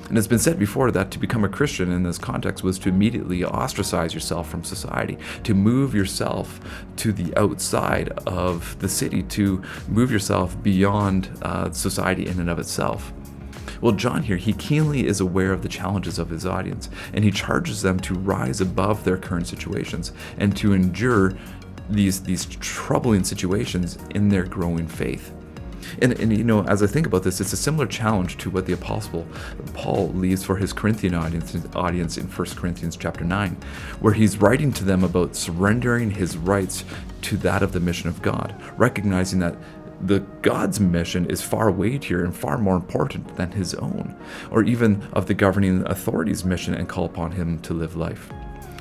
And 0.09 0.17
it's 0.17 0.29
been 0.29 0.39
said 0.39 0.59
before 0.59 0.93
that 0.93 1.11
to 1.11 1.19
become 1.19 1.45
a 1.45 1.49
Christian 1.49 1.91
in 1.91 2.05
this 2.05 2.19
context 2.19 2.63
was 2.63 2.79
to 2.81 2.89
immediately 2.89 3.45
ostracize 3.45 4.15
yourself 4.15 4.49
from 4.49 4.63
society, 4.63 5.19
to 5.43 5.53
move 5.53 5.95
yourself 5.95 6.61
to 6.97 7.13
the 7.13 7.37
outside 7.37 8.11
of 8.27 8.79
the 8.79 8.89
city, 8.89 9.25
to 9.25 9.63
move 9.89 10.13
yourself 10.13 10.63
beyond 10.63 11.29
uh, 11.43 11.73
society 11.73 12.27
in 12.27 12.39
and 12.39 12.49
of 12.49 12.61
itself. 12.61 13.13
Well, 13.81 13.93
John 13.93 14.23
here, 14.23 14.37
he 14.37 14.53
keenly 14.53 15.07
is 15.07 15.21
aware 15.21 15.53
of 15.53 15.63
the 15.63 15.69
challenges 15.69 16.19
of 16.19 16.31
his 16.31 16.47
audience, 16.47 16.89
and 17.13 17.25
he 17.25 17.31
charges 17.31 17.83
them 17.83 17.99
to 18.01 18.15
rise 18.15 18.61
above 18.61 19.05
their 19.05 19.19
current 19.19 19.49
situations 19.49 20.13
and 20.39 20.57
to 20.57 20.73
endure 20.73 21.35
these, 21.91 22.23
these 22.23 22.47
troubling 22.47 23.25
situations 23.25 23.99
in 24.15 24.29
their 24.29 24.45
growing 24.45 24.87
faith. 24.87 25.33
And, 26.01 26.19
and 26.19 26.37
you 26.37 26.45
know, 26.45 26.65
as 26.65 26.83
I 26.83 26.87
think 26.87 27.07
about 27.07 27.23
this, 27.23 27.41
it's 27.41 27.53
a 27.53 27.57
similar 27.57 27.87
challenge 27.87 28.37
to 28.39 28.51
what 28.51 28.67
the 28.67 28.73
apostle 28.73 29.27
Paul 29.75 30.09
leaves 30.11 30.45
for 30.45 30.57
his 30.57 30.73
Corinthian 30.73 31.15
audience, 31.15 31.57
audience 31.75 32.17
in 32.19 32.27
1 32.27 32.47
Corinthians 32.51 32.97
chapter 32.97 33.25
9, 33.25 33.57
where 34.01 34.15
he's 34.15 34.39
writing 34.39 34.73
to 34.73 34.85
them 34.85 35.05
about 35.05 35.37
surrendering 35.37 36.11
his 36.11 36.37
rights 36.37 36.85
to 37.23 37.37
that 37.39 37.63
of 37.63 37.73
the 37.73 37.81
mission 37.81 38.09
of 38.09 38.23
God, 38.23 38.55
recognizing 38.77 39.39
that 39.41 39.57
the 40.01 40.21
God's 40.43 40.79
mission 40.79 41.29
is 41.31 41.41
far 41.41 41.71
weightier 41.71 42.25
and 42.25 42.37
far 42.37 42.59
more 42.59 42.77
important 42.77 43.37
than 43.37 43.53
his 43.53 43.75
own, 43.75 44.15
or 44.51 44.63
even 44.63 45.03
of 45.13 45.27
the 45.27 45.35
governing 45.35 45.87
authority's 45.87 46.45
mission 46.45 46.75
and 46.75 46.89
call 46.89 47.07
upon 47.07 47.33
him 47.33 47.59
to 47.61 47.73
live 47.75 47.97
life. 47.97 48.31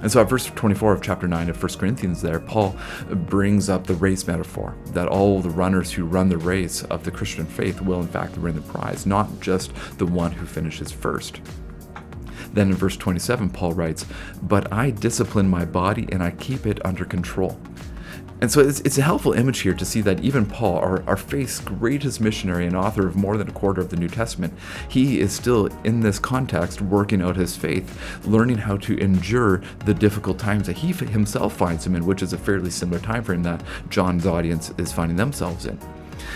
And 0.05 0.11
so 0.11 0.21
at 0.21 0.29
verse 0.29 0.45
24 0.45 0.93
of 0.93 1.01
chapter 1.01 1.27
9 1.27 1.49
of 1.49 1.59
1 1.59 1.79
Corinthians, 1.79 2.21
there, 2.21 2.39
Paul 2.39 2.77
brings 3.09 3.69
up 3.69 3.87
the 3.87 3.95
race 3.95 4.27
metaphor 4.27 4.75
that 4.89 5.07
all 5.07 5.41
the 5.41 5.49
runners 5.49 5.91
who 5.91 6.05
run 6.05 6.29
the 6.29 6.37
race 6.37 6.83
of 6.83 7.03
the 7.03 7.09
Christian 7.09 7.47
faith 7.47 7.81
will, 7.81 8.01
in 8.01 8.07
fact, 8.07 8.37
win 8.37 8.53
the 8.53 8.61
prize, 8.61 9.07
not 9.07 9.27
just 9.39 9.73
the 9.97 10.05
one 10.05 10.31
who 10.31 10.45
finishes 10.45 10.91
first. 10.91 11.41
Then 12.53 12.67
in 12.67 12.75
verse 12.75 12.95
27, 12.97 13.49
Paul 13.49 13.73
writes, 13.73 14.05
But 14.43 14.71
I 14.71 14.91
discipline 14.91 15.49
my 15.49 15.65
body 15.65 16.07
and 16.11 16.21
I 16.21 16.29
keep 16.29 16.67
it 16.67 16.85
under 16.85 17.05
control 17.05 17.59
and 18.41 18.51
so 18.51 18.59
it's, 18.59 18.81
it's 18.81 18.97
a 18.97 19.01
helpful 19.01 19.31
image 19.33 19.59
here 19.59 19.73
to 19.73 19.85
see 19.85 20.01
that 20.01 20.19
even 20.19 20.45
Paul, 20.45 20.77
our, 20.77 21.03
our 21.07 21.15
faith's 21.15 21.59
greatest 21.59 22.19
missionary 22.19 22.65
and 22.67 22.75
author 22.75 23.07
of 23.07 23.15
more 23.15 23.37
than 23.37 23.47
a 23.47 23.53
quarter 23.53 23.79
of 23.79 23.89
the 23.89 23.95
New 23.95 24.09
Testament, 24.09 24.53
he 24.89 25.21
is 25.21 25.31
still 25.31 25.67
in 25.85 26.01
this 26.01 26.19
context 26.19 26.81
working 26.81 27.21
out 27.21 27.37
his 27.37 27.55
faith, 27.55 27.97
learning 28.25 28.57
how 28.57 28.75
to 28.77 28.97
endure 28.97 29.61
the 29.85 29.93
difficult 29.93 30.37
times 30.37 30.67
that 30.67 30.77
he 30.77 30.91
himself 30.91 31.55
finds 31.55 31.85
him 31.85 31.95
in, 31.95 32.05
which 32.05 32.21
is 32.21 32.33
a 32.33 32.37
fairly 32.37 32.69
similar 32.69 32.99
time 32.99 33.23
frame 33.23 33.43
that 33.43 33.63
John's 33.89 34.25
audience 34.25 34.73
is 34.77 34.91
finding 34.91 35.17
themselves 35.17 35.65
in. 35.65 35.79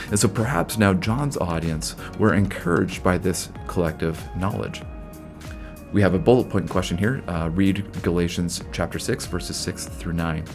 And 0.09 0.19
so 0.19 0.29
perhaps 0.29 0.77
now 0.77 0.93
John's 0.93 1.37
audience 1.37 1.95
were 2.17 2.33
encouraged 2.33 3.03
by 3.03 3.17
this 3.17 3.49
collective 3.67 4.21
knowledge. 4.37 4.81
We 5.91 6.01
have 6.01 6.13
a 6.13 6.19
bullet 6.19 6.49
point 6.49 6.69
question 6.69 6.97
here. 6.97 7.23
Uh, 7.27 7.49
read 7.51 7.85
Galatians 8.03 8.63
chapter 8.71 8.99
6, 8.99 9.25
verses 9.25 9.57
6 9.57 9.85
through 9.85 10.13
9. 10.13 10.45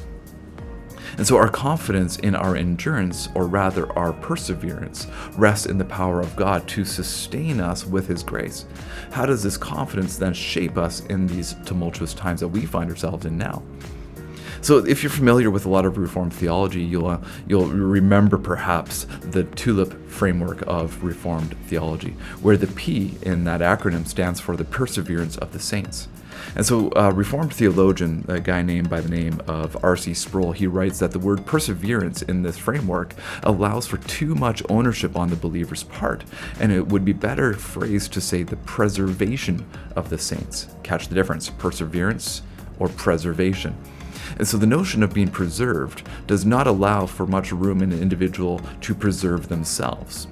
And 1.17 1.27
so 1.27 1.37
our 1.37 1.49
confidence 1.49 2.19
in 2.19 2.35
our 2.35 2.57
endurance, 2.57 3.29
or 3.35 3.47
rather 3.47 3.91
our 3.99 4.13
perseverance, 4.13 5.07
rests 5.37 5.67
in 5.67 5.79
the 5.79 5.85
power 5.85 6.21
of 6.21 6.35
God 6.37 6.67
to 6.69 6.85
sustain 6.85 7.61
us 7.61 7.87
with 7.87 8.09
His 8.09 8.23
grace. 8.23 8.67
How 9.13 9.27
does 9.27 9.43
this 9.43 9.57
confidence 9.57 10.17
then 10.17 10.35
shape 10.35 10.77
us 10.77 11.01
in 11.07 11.27
these 11.27 11.55
tumultuous 11.65 12.15
times 12.15 12.41
that 12.41 12.49
we 12.49 12.67
find 12.67 12.91
ourselves 12.91 13.27
in 13.27 13.39
now? 13.39 13.63
So, 14.65 14.79
if 14.79 15.03
you're 15.03 15.11
familiar 15.11 15.51
with 15.51 15.67
a 15.67 15.69
lot 15.69 15.85
of 15.85 15.99
Reformed 15.99 16.33
theology, 16.33 16.83
you'll 16.83 17.09
uh, 17.09 17.21
you'll 17.47 17.67
remember 17.67 18.39
perhaps 18.39 19.05
the 19.21 19.45
TULIP 19.45 20.09
framework 20.09 20.63
of 20.67 21.05
Reformed 21.05 21.55
theology, 21.67 22.17
where 22.41 22.57
the 22.57 22.69
P 22.69 23.19
in 23.21 23.45
that 23.45 23.61
acronym 23.61 24.07
stands 24.07 24.41
for 24.41 24.57
the 24.57 24.65
perseverance 24.65 25.37
of 25.37 25.53
the 25.53 25.61
saints. 25.61 26.09
And 26.57 26.65
so, 26.65 26.89
uh, 26.97 27.13
Reformed 27.15 27.53
theologian, 27.53 28.25
a 28.27 28.41
guy 28.41 28.63
named 28.63 28.89
by 28.89 29.03
the 29.03 29.11
name 29.11 29.39
of 29.47 29.77
R.C. 29.85 30.15
Sproul, 30.15 30.53
he 30.53 30.67
writes 30.67 30.99
that 31.01 31.11
the 31.11 31.19
word 31.19 31.45
perseverance 31.45 32.23
in 32.23 32.43
this 32.43 32.57
framework 32.57 33.15
allows 33.43 33.87
for 33.87 33.99
too 33.99 34.35
much 34.35 34.63
ownership 34.71 35.15
on 35.15 35.29
the 35.29 35.37
believer's 35.37 35.83
part, 35.83 36.25
and 36.59 36.73
it 36.73 36.87
would 36.87 37.05
be 37.05 37.13
better 37.13 37.53
phrased 37.53 38.15
to 38.15 38.21
say 38.23 38.43
the 38.43 38.57
preservation 38.57 39.67
of 39.95 40.09
the 40.09 40.17
saints. 40.17 40.69
Catch 40.83 41.09
the 41.09 41.15
difference 41.15 41.51
perseverance 41.51 42.41
or 42.79 42.89
preservation. 42.89 43.77
And 44.39 44.47
so 44.47 44.57
the 44.57 44.67
notion 44.67 45.03
of 45.03 45.15
being 45.15 45.29
preserved 45.29 46.07
does 46.27 46.45
not 46.45 46.67
allow 46.67 47.07
for 47.07 47.27
much 47.27 47.53
room 47.53 47.83
in 47.83 47.93
an 47.93 48.01
individual 48.01 48.61
to 48.83 48.95
preserve 48.95 49.49
themselves 49.49 50.29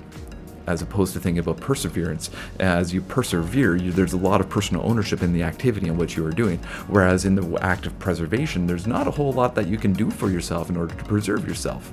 as 0.66 0.82
opposed 0.82 1.12
to 1.12 1.20
thinking 1.20 1.40
about 1.40 1.60
perseverance. 1.60 2.30
As 2.60 2.94
you 2.94 3.02
persevere, 3.02 3.76
you, 3.76 3.92
there's 3.92 4.12
a 4.12 4.18
lot 4.18 4.40
of 4.40 4.48
personal 4.48 4.84
ownership 4.88 5.22
in 5.22 5.32
the 5.32 5.42
activity 5.42 5.88
in 5.88 5.96
which 5.96 6.16
you 6.16 6.24
are 6.24 6.30
doing. 6.30 6.58
Whereas 6.88 7.24
in 7.24 7.34
the 7.34 7.58
act 7.62 7.86
of 7.86 7.98
preservation, 7.98 8.66
there's 8.66 8.86
not 8.86 9.06
a 9.08 9.10
whole 9.10 9.32
lot 9.32 9.54
that 9.56 9.66
you 9.66 9.76
can 9.76 9.92
do 9.92 10.10
for 10.10 10.30
yourself 10.30 10.70
in 10.70 10.76
order 10.76 10.94
to 10.94 11.04
preserve 11.04 11.46
yourself. 11.46 11.92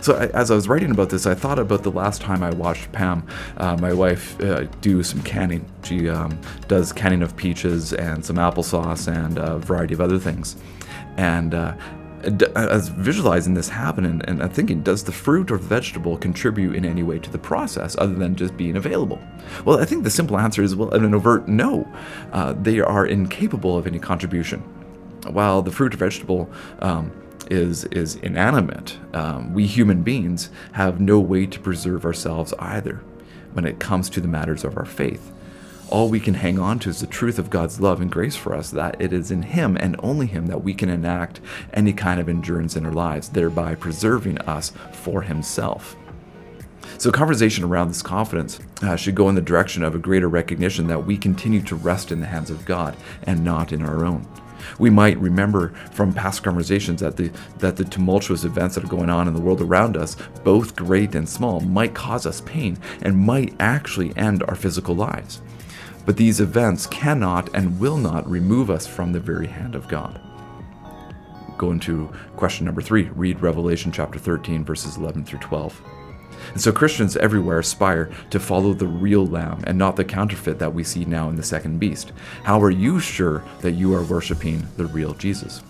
So 0.00 0.14
I, 0.14 0.26
as 0.26 0.50
I 0.50 0.54
was 0.54 0.68
writing 0.68 0.92
about 0.92 1.10
this, 1.10 1.26
I 1.26 1.34
thought 1.34 1.58
about 1.58 1.82
the 1.82 1.90
last 1.90 2.20
time 2.20 2.42
I 2.42 2.50
watched 2.50 2.92
Pam, 2.92 3.26
uh, 3.56 3.76
my 3.80 3.92
wife, 3.92 4.40
uh, 4.40 4.64
do 4.80 5.02
some 5.02 5.22
canning. 5.22 5.64
She 5.82 6.08
um, 6.08 6.40
does 6.68 6.92
canning 6.92 7.22
of 7.22 7.36
peaches 7.36 7.92
and 7.92 8.24
some 8.24 8.36
applesauce 8.36 9.12
and 9.12 9.38
a 9.38 9.58
variety 9.58 9.94
of 9.94 10.00
other 10.00 10.18
things. 10.18 10.56
And 11.18 11.52
uh, 11.52 11.74
as 12.54 12.88
visualizing 12.88 13.54
this 13.54 13.68
happen 13.68 14.04
and, 14.04 14.26
and 14.28 14.40
I'm 14.40 14.50
thinking, 14.50 14.82
does 14.82 15.02
the 15.02 15.12
fruit 15.12 15.50
or 15.50 15.58
vegetable 15.58 16.16
contribute 16.16 16.76
in 16.76 16.84
any 16.84 17.02
way 17.02 17.18
to 17.18 17.30
the 17.30 17.38
process 17.38 17.96
other 17.98 18.14
than 18.14 18.36
just 18.36 18.56
being 18.56 18.76
available? 18.76 19.20
Well, 19.64 19.80
I 19.80 19.84
think 19.84 20.04
the 20.04 20.10
simple 20.10 20.38
answer 20.38 20.62
is 20.62 20.76
well, 20.76 20.90
an 20.90 21.14
overt 21.14 21.48
no. 21.48 21.86
Uh, 22.32 22.54
they 22.54 22.80
are 22.80 23.04
incapable 23.04 23.76
of 23.76 23.86
any 23.86 23.98
contribution. 23.98 24.60
While 25.26 25.60
the 25.62 25.72
fruit 25.72 25.92
or 25.92 25.96
vegetable 25.96 26.48
um, 26.78 27.10
is 27.50 27.84
is 27.86 28.14
inanimate, 28.16 28.96
um, 29.12 29.52
we 29.52 29.66
human 29.66 30.02
beings 30.02 30.50
have 30.72 31.00
no 31.00 31.18
way 31.18 31.46
to 31.46 31.58
preserve 31.58 32.04
ourselves 32.04 32.54
either 32.60 33.02
when 33.52 33.64
it 33.64 33.80
comes 33.80 34.08
to 34.10 34.20
the 34.20 34.28
matters 34.28 34.62
of 34.64 34.76
our 34.76 34.84
faith 34.84 35.32
all 35.90 36.08
we 36.08 36.20
can 36.20 36.34
hang 36.34 36.58
on 36.58 36.78
to 36.80 36.90
is 36.90 37.00
the 37.00 37.06
truth 37.06 37.38
of 37.38 37.50
God's 37.50 37.80
love 37.80 38.00
and 38.00 38.10
grace 38.10 38.36
for 38.36 38.54
us, 38.54 38.70
that 38.70 39.00
it 39.00 39.12
is 39.12 39.30
in 39.30 39.42
Him 39.42 39.76
and 39.76 39.96
only 40.00 40.26
Him 40.26 40.46
that 40.46 40.62
we 40.62 40.74
can 40.74 40.88
enact 40.88 41.40
any 41.72 41.92
kind 41.92 42.20
of 42.20 42.28
endurance 42.28 42.76
in 42.76 42.86
our 42.86 42.92
lives, 42.92 43.28
thereby 43.30 43.74
preserving 43.74 44.38
us 44.40 44.72
for 44.92 45.22
Himself. 45.22 45.96
So, 46.98 47.12
conversation 47.12 47.64
around 47.64 47.88
this 47.88 48.02
confidence 48.02 48.58
uh, 48.82 48.96
should 48.96 49.14
go 49.14 49.28
in 49.28 49.34
the 49.34 49.40
direction 49.40 49.82
of 49.82 49.94
a 49.94 49.98
greater 49.98 50.28
recognition 50.28 50.88
that 50.88 51.06
we 51.06 51.16
continue 51.16 51.62
to 51.62 51.76
rest 51.76 52.10
in 52.10 52.20
the 52.20 52.26
hands 52.26 52.50
of 52.50 52.64
God 52.64 52.96
and 53.24 53.44
not 53.44 53.72
in 53.72 53.82
our 53.82 54.04
own. 54.04 54.26
We 54.78 54.90
might 54.90 55.18
remember 55.18 55.70
from 55.92 56.12
past 56.12 56.42
conversations 56.42 57.00
that 57.00 57.16
the 57.16 57.30
that 57.58 57.76
the 57.76 57.84
tumultuous 57.84 58.44
events 58.44 58.74
that 58.74 58.84
are 58.84 58.88
going 58.88 59.10
on 59.10 59.28
in 59.28 59.34
the 59.34 59.40
world 59.40 59.60
around 59.60 59.96
us, 59.96 60.16
both 60.44 60.76
great 60.76 61.14
and 61.14 61.28
small, 61.28 61.60
might 61.60 61.94
cause 61.94 62.26
us 62.26 62.40
pain 62.42 62.78
and 63.02 63.16
might 63.16 63.54
actually 63.60 64.16
end 64.16 64.42
our 64.44 64.54
physical 64.54 64.94
lives. 64.94 65.40
But 66.08 66.16
these 66.16 66.40
events 66.40 66.86
cannot 66.86 67.54
and 67.54 67.78
will 67.78 67.98
not 67.98 68.26
remove 68.26 68.70
us 68.70 68.86
from 68.86 69.12
the 69.12 69.20
very 69.20 69.46
hand 69.46 69.74
of 69.74 69.88
God. 69.88 70.18
Go 71.58 71.70
into 71.70 72.10
question 72.34 72.64
number 72.64 72.80
three. 72.80 73.10
Read 73.14 73.42
Revelation 73.42 73.92
chapter 73.92 74.18
13, 74.18 74.64
verses 74.64 74.96
11 74.96 75.26
through 75.26 75.40
12. 75.40 75.82
And 76.52 76.60
so 76.62 76.72
Christians 76.72 77.18
everywhere 77.18 77.58
aspire 77.58 78.10
to 78.30 78.40
follow 78.40 78.72
the 78.72 78.86
real 78.86 79.26
Lamb 79.26 79.62
and 79.66 79.76
not 79.76 79.96
the 79.96 80.04
counterfeit 80.04 80.58
that 80.60 80.72
we 80.72 80.82
see 80.82 81.04
now 81.04 81.28
in 81.28 81.36
the 81.36 81.42
second 81.42 81.78
beast. 81.78 82.12
How 82.42 82.58
are 82.62 82.70
you 82.70 83.00
sure 83.00 83.44
that 83.60 83.72
you 83.72 83.94
are 83.94 84.02
worshiping 84.02 84.66
the 84.78 84.86
real 84.86 85.12
Jesus? 85.12 85.62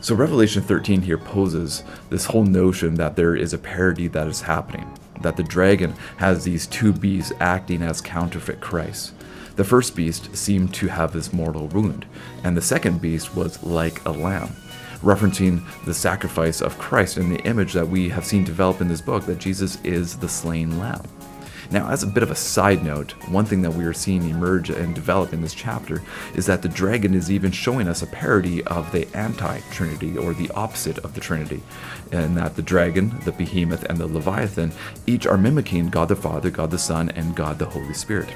So 0.00 0.16
Revelation 0.16 0.62
13 0.62 1.02
here 1.02 1.18
poses 1.18 1.84
this 2.10 2.24
whole 2.24 2.44
notion 2.44 2.96
that 2.96 3.14
there 3.14 3.36
is 3.36 3.52
a 3.52 3.58
parody 3.58 4.08
that 4.08 4.26
is 4.26 4.40
happening, 4.40 4.92
that 5.20 5.36
the 5.36 5.44
dragon 5.44 5.94
has 6.16 6.42
these 6.42 6.66
two 6.66 6.92
beasts 6.92 7.32
acting 7.38 7.80
as 7.80 8.00
counterfeit 8.00 8.60
Christ. 8.60 9.13
The 9.56 9.64
first 9.64 9.94
beast 9.94 10.36
seemed 10.36 10.74
to 10.74 10.88
have 10.88 11.12
this 11.12 11.32
mortal 11.32 11.68
wound, 11.68 12.06
and 12.42 12.56
the 12.56 12.62
second 12.62 13.00
beast 13.00 13.36
was 13.36 13.62
like 13.62 14.04
a 14.04 14.10
lamb, 14.10 14.48
referencing 15.00 15.62
the 15.84 15.94
sacrifice 15.94 16.60
of 16.60 16.76
Christ 16.78 17.18
and 17.18 17.30
the 17.30 17.42
image 17.44 17.72
that 17.74 17.88
we 17.88 18.08
have 18.08 18.24
seen 18.24 18.42
develop 18.42 18.80
in 18.80 18.88
this 18.88 19.00
book 19.00 19.26
that 19.26 19.38
Jesus 19.38 19.78
is 19.84 20.16
the 20.16 20.28
slain 20.28 20.80
lamb. 20.80 21.02
Now, 21.70 21.90
as 21.90 22.02
a 22.02 22.06
bit 22.06 22.22
of 22.22 22.30
a 22.30 22.36
side 22.36 22.84
note, 22.84 23.12
one 23.28 23.44
thing 23.44 23.62
that 23.62 23.74
we 23.74 23.84
are 23.84 23.92
seeing 23.92 24.28
emerge 24.28 24.70
and 24.70 24.94
develop 24.94 25.32
in 25.32 25.40
this 25.40 25.54
chapter 25.54 26.02
is 26.34 26.46
that 26.46 26.62
the 26.62 26.68
dragon 26.68 27.14
is 27.14 27.30
even 27.30 27.52
showing 27.52 27.88
us 27.88 28.02
a 28.02 28.06
parody 28.06 28.62
of 28.64 28.92
the 28.92 29.08
anti 29.16 29.60
Trinity 29.70 30.16
or 30.16 30.34
the 30.34 30.50
opposite 30.50 30.98
of 30.98 31.14
the 31.14 31.20
Trinity, 31.20 31.62
and 32.12 32.36
that 32.36 32.56
the 32.56 32.62
dragon, 32.62 33.18
the 33.24 33.32
behemoth, 33.32 33.84
and 33.84 33.98
the 33.98 34.06
leviathan 34.06 34.72
each 35.06 35.26
are 35.26 35.38
mimicking 35.38 35.88
God 35.88 36.08
the 36.08 36.16
Father, 36.16 36.50
God 36.50 36.70
the 36.70 36.78
Son, 36.78 37.08
and 37.10 37.34
God 37.34 37.58
the 37.58 37.66
Holy 37.66 37.94
Spirit. 37.94 38.28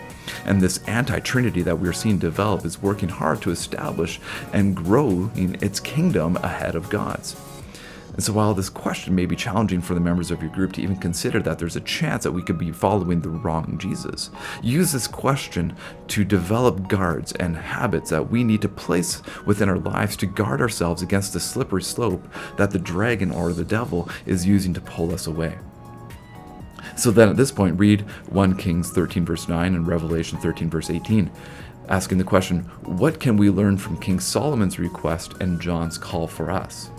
And 0.44 0.60
this 0.60 0.78
anti 0.86 1.20
Trinity 1.20 1.62
that 1.62 1.78
we 1.78 1.88
are 1.88 1.92
seeing 1.92 2.18
develop 2.18 2.64
is 2.64 2.82
working 2.82 3.08
hard 3.08 3.42
to 3.42 3.50
establish 3.50 4.20
and 4.52 4.76
grow 4.76 5.30
in 5.34 5.56
its 5.62 5.80
kingdom 5.80 6.36
ahead 6.36 6.74
of 6.74 6.90
God's. 6.90 7.36
And 8.18 8.24
so, 8.24 8.32
while 8.32 8.52
this 8.52 8.68
question 8.68 9.14
may 9.14 9.26
be 9.26 9.36
challenging 9.36 9.80
for 9.80 9.94
the 9.94 10.00
members 10.00 10.32
of 10.32 10.42
your 10.42 10.50
group 10.50 10.72
to 10.72 10.82
even 10.82 10.96
consider 10.96 11.40
that 11.42 11.56
there's 11.60 11.76
a 11.76 11.80
chance 11.80 12.24
that 12.24 12.32
we 12.32 12.42
could 12.42 12.58
be 12.58 12.72
following 12.72 13.20
the 13.20 13.28
wrong 13.28 13.78
Jesus, 13.78 14.30
use 14.60 14.90
this 14.90 15.06
question 15.06 15.76
to 16.08 16.24
develop 16.24 16.88
guards 16.88 17.30
and 17.34 17.56
habits 17.56 18.10
that 18.10 18.28
we 18.28 18.42
need 18.42 18.60
to 18.62 18.68
place 18.68 19.22
within 19.46 19.68
our 19.68 19.78
lives 19.78 20.16
to 20.16 20.26
guard 20.26 20.60
ourselves 20.60 21.00
against 21.00 21.32
the 21.32 21.38
slippery 21.38 21.80
slope 21.80 22.26
that 22.56 22.72
the 22.72 22.78
dragon 22.80 23.30
or 23.30 23.52
the 23.52 23.62
devil 23.62 24.10
is 24.26 24.44
using 24.44 24.74
to 24.74 24.80
pull 24.80 25.14
us 25.14 25.28
away. 25.28 25.56
So 26.96 27.12
then 27.12 27.28
at 27.28 27.36
this 27.36 27.52
point, 27.52 27.78
read 27.78 28.00
1 28.30 28.56
Kings 28.56 28.90
13, 28.90 29.24
verse 29.24 29.48
9, 29.48 29.76
and 29.76 29.86
Revelation 29.86 30.38
13, 30.38 30.68
verse 30.68 30.90
18, 30.90 31.30
asking 31.88 32.18
the 32.18 32.24
question 32.24 32.64
what 32.82 33.20
can 33.20 33.36
we 33.36 33.48
learn 33.48 33.78
from 33.78 33.96
King 33.96 34.18
Solomon's 34.18 34.80
request 34.80 35.34
and 35.34 35.60
John's 35.60 35.98
call 35.98 36.26
for 36.26 36.50
us? 36.50 36.90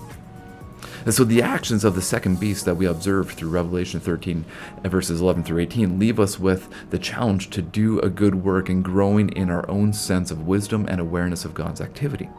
And 1.10 1.16
so 1.16 1.24
the 1.24 1.42
actions 1.42 1.84
of 1.84 1.96
the 1.96 2.04
second 2.04 2.40
beast 2.40 2.66
that 2.66 2.76
we 2.76 2.86
observe 2.86 3.32
through 3.32 3.50
Revelation 3.50 4.00
13, 4.00 4.46
verses 4.84 5.22
11 5.22 5.44
through 5.44 5.58
18, 5.64 5.98
leave 5.98 6.20
us 6.20 6.38
with 6.38 6.70
the 6.92 7.00
challenge 7.00 7.50
to 7.50 7.64
do 7.64 8.00
a 8.02 8.12
good 8.12 8.36
work 8.36 8.70
in 8.70 8.84
growing 8.84 9.30
in 9.30 9.50
our 9.50 9.68
own 9.68 9.92
sense 9.92 10.30
of 10.30 10.46
wisdom 10.46 10.86
and 10.88 11.02
awareness 11.02 11.46
of 11.46 11.56
God's 11.56 11.82
activity. 11.82 12.30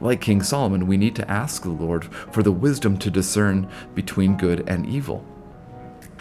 Like 0.00 0.22
King 0.22 0.42
Solomon, 0.42 0.86
we 0.86 0.96
need 0.96 1.14
to 1.16 1.30
ask 1.30 1.62
the 1.62 1.68
Lord 1.68 2.06
for 2.32 2.42
the 2.42 2.50
wisdom 2.50 2.96
to 2.96 3.10
discern 3.10 3.68
between 3.94 4.38
good 4.38 4.66
and 4.66 4.86
evil. 4.86 5.22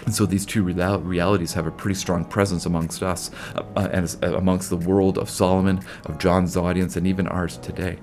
And 0.03 0.13
so 0.13 0.25
these 0.25 0.45
two 0.45 0.63
realities 0.63 1.53
have 1.53 1.65
a 1.65 1.71
pretty 1.71 1.95
strong 1.95 2.25
presence 2.25 2.65
amongst 2.65 3.01
us 3.01 3.31
uh, 3.55 3.87
and 3.93 4.17
uh, 4.21 4.35
amongst 4.35 4.69
the 4.69 4.75
world 4.75 5.17
of 5.17 5.29
Solomon, 5.29 5.79
of 6.07 6.17
John's 6.17 6.57
audience, 6.57 6.97
and 6.97 7.07
even 7.07 7.25
ours 7.25 7.55
today. 7.55 7.99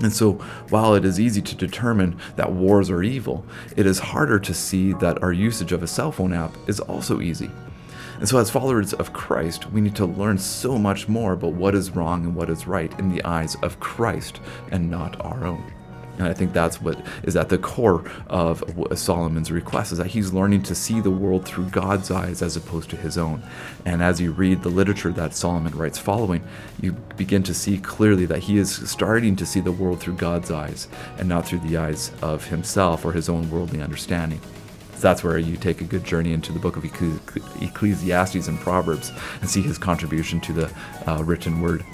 And 0.00 0.12
so, 0.12 0.34
while 0.68 0.94
it 0.94 1.04
is 1.04 1.18
easy 1.18 1.40
to 1.40 1.54
determine 1.54 2.18
that 2.36 2.52
wars 2.52 2.90
are 2.90 3.02
evil, 3.02 3.46
it 3.76 3.86
is 3.86 3.98
harder 3.98 4.38
to 4.38 4.52
see 4.52 4.92
that 4.94 5.22
our 5.22 5.32
usage 5.32 5.72
of 5.72 5.82
a 5.82 5.86
cell 5.86 6.12
phone 6.12 6.32
app 6.32 6.54
is 6.68 6.80
also 6.80 7.20
easy. 7.20 7.50
And 8.18 8.28
so, 8.28 8.38
as 8.38 8.50
followers 8.50 8.92
of 8.94 9.12
Christ, 9.12 9.70
we 9.72 9.80
need 9.80 9.96
to 9.96 10.06
learn 10.06 10.38
so 10.38 10.78
much 10.78 11.08
more 11.08 11.32
about 11.32 11.52
what 11.52 11.74
is 11.74 11.90
wrong 11.90 12.24
and 12.24 12.34
what 12.34 12.50
is 12.50 12.66
right 12.66 12.92
in 12.98 13.08
the 13.08 13.24
eyes 13.24 13.56
of 13.62 13.80
Christ 13.80 14.40
and 14.70 14.90
not 14.90 15.22
our 15.24 15.46
own. 15.46 15.75
And 16.18 16.26
I 16.26 16.32
think 16.32 16.52
that's 16.52 16.80
what 16.80 17.04
is 17.22 17.36
at 17.36 17.48
the 17.48 17.58
core 17.58 18.04
of 18.28 18.64
Solomon's 18.94 19.50
request 19.50 19.92
is 19.92 19.98
that 19.98 20.08
he's 20.08 20.32
learning 20.32 20.62
to 20.64 20.74
see 20.74 21.00
the 21.00 21.10
world 21.10 21.44
through 21.44 21.66
God's 21.66 22.10
eyes 22.10 22.42
as 22.42 22.56
opposed 22.56 22.90
to 22.90 22.96
his 22.96 23.18
own. 23.18 23.42
And 23.84 24.02
as 24.02 24.20
you 24.20 24.32
read 24.32 24.62
the 24.62 24.68
literature 24.68 25.12
that 25.12 25.34
Solomon 25.34 25.76
writes 25.76 25.98
following, 25.98 26.42
you 26.80 26.92
begin 27.16 27.42
to 27.44 27.54
see 27.54 27.78
clearly 27.78 28.26
that 28.26 28.40
he 28.40 28.58
is 28.58 28.88
starting 28.88 29.36
to 29.36 29.46
see 29.46 29.60
the 29.60 29.72
world 29.72 30.00
through 30.00 30.16
God's 30.16 30.50
eyes 30.50 30.88
and 31.18 31.28
not 31.28 31.46
through 31.46 31.60
the 31.60 31.76
eyes 31.76 32.12
of 32.22 32.46
himself 32.46 33.04
or 33.04 33.12
his 33.12 33.28
own 33.28 33.50
worldly 33.50 33.82
understanding. 33.82 34.40
So 34.94 35.02
that's 35.02 35.22
where 35.22 35.36
you 35.36 35.58
take 35.58 35.82
a 35.82 35.84
good 35.84 36.04
journey 36.04 36.32
into 36.32 36.52
the 36.52 36.58
book 36.58 36.76
of 36.76 36.84
Ecclesiastes 36.84 38.48
and 38.48 38.58
Proverbs 38.58 39.12
and 39.42 39.50
see 39.50 39.60
his 39.60 39.76
contribution 39.76 40.40
to 40.40 40.52
the 40.54 40.72
uh, 41.06 41.22
written 41.22 41.60
word. 41.60 41.84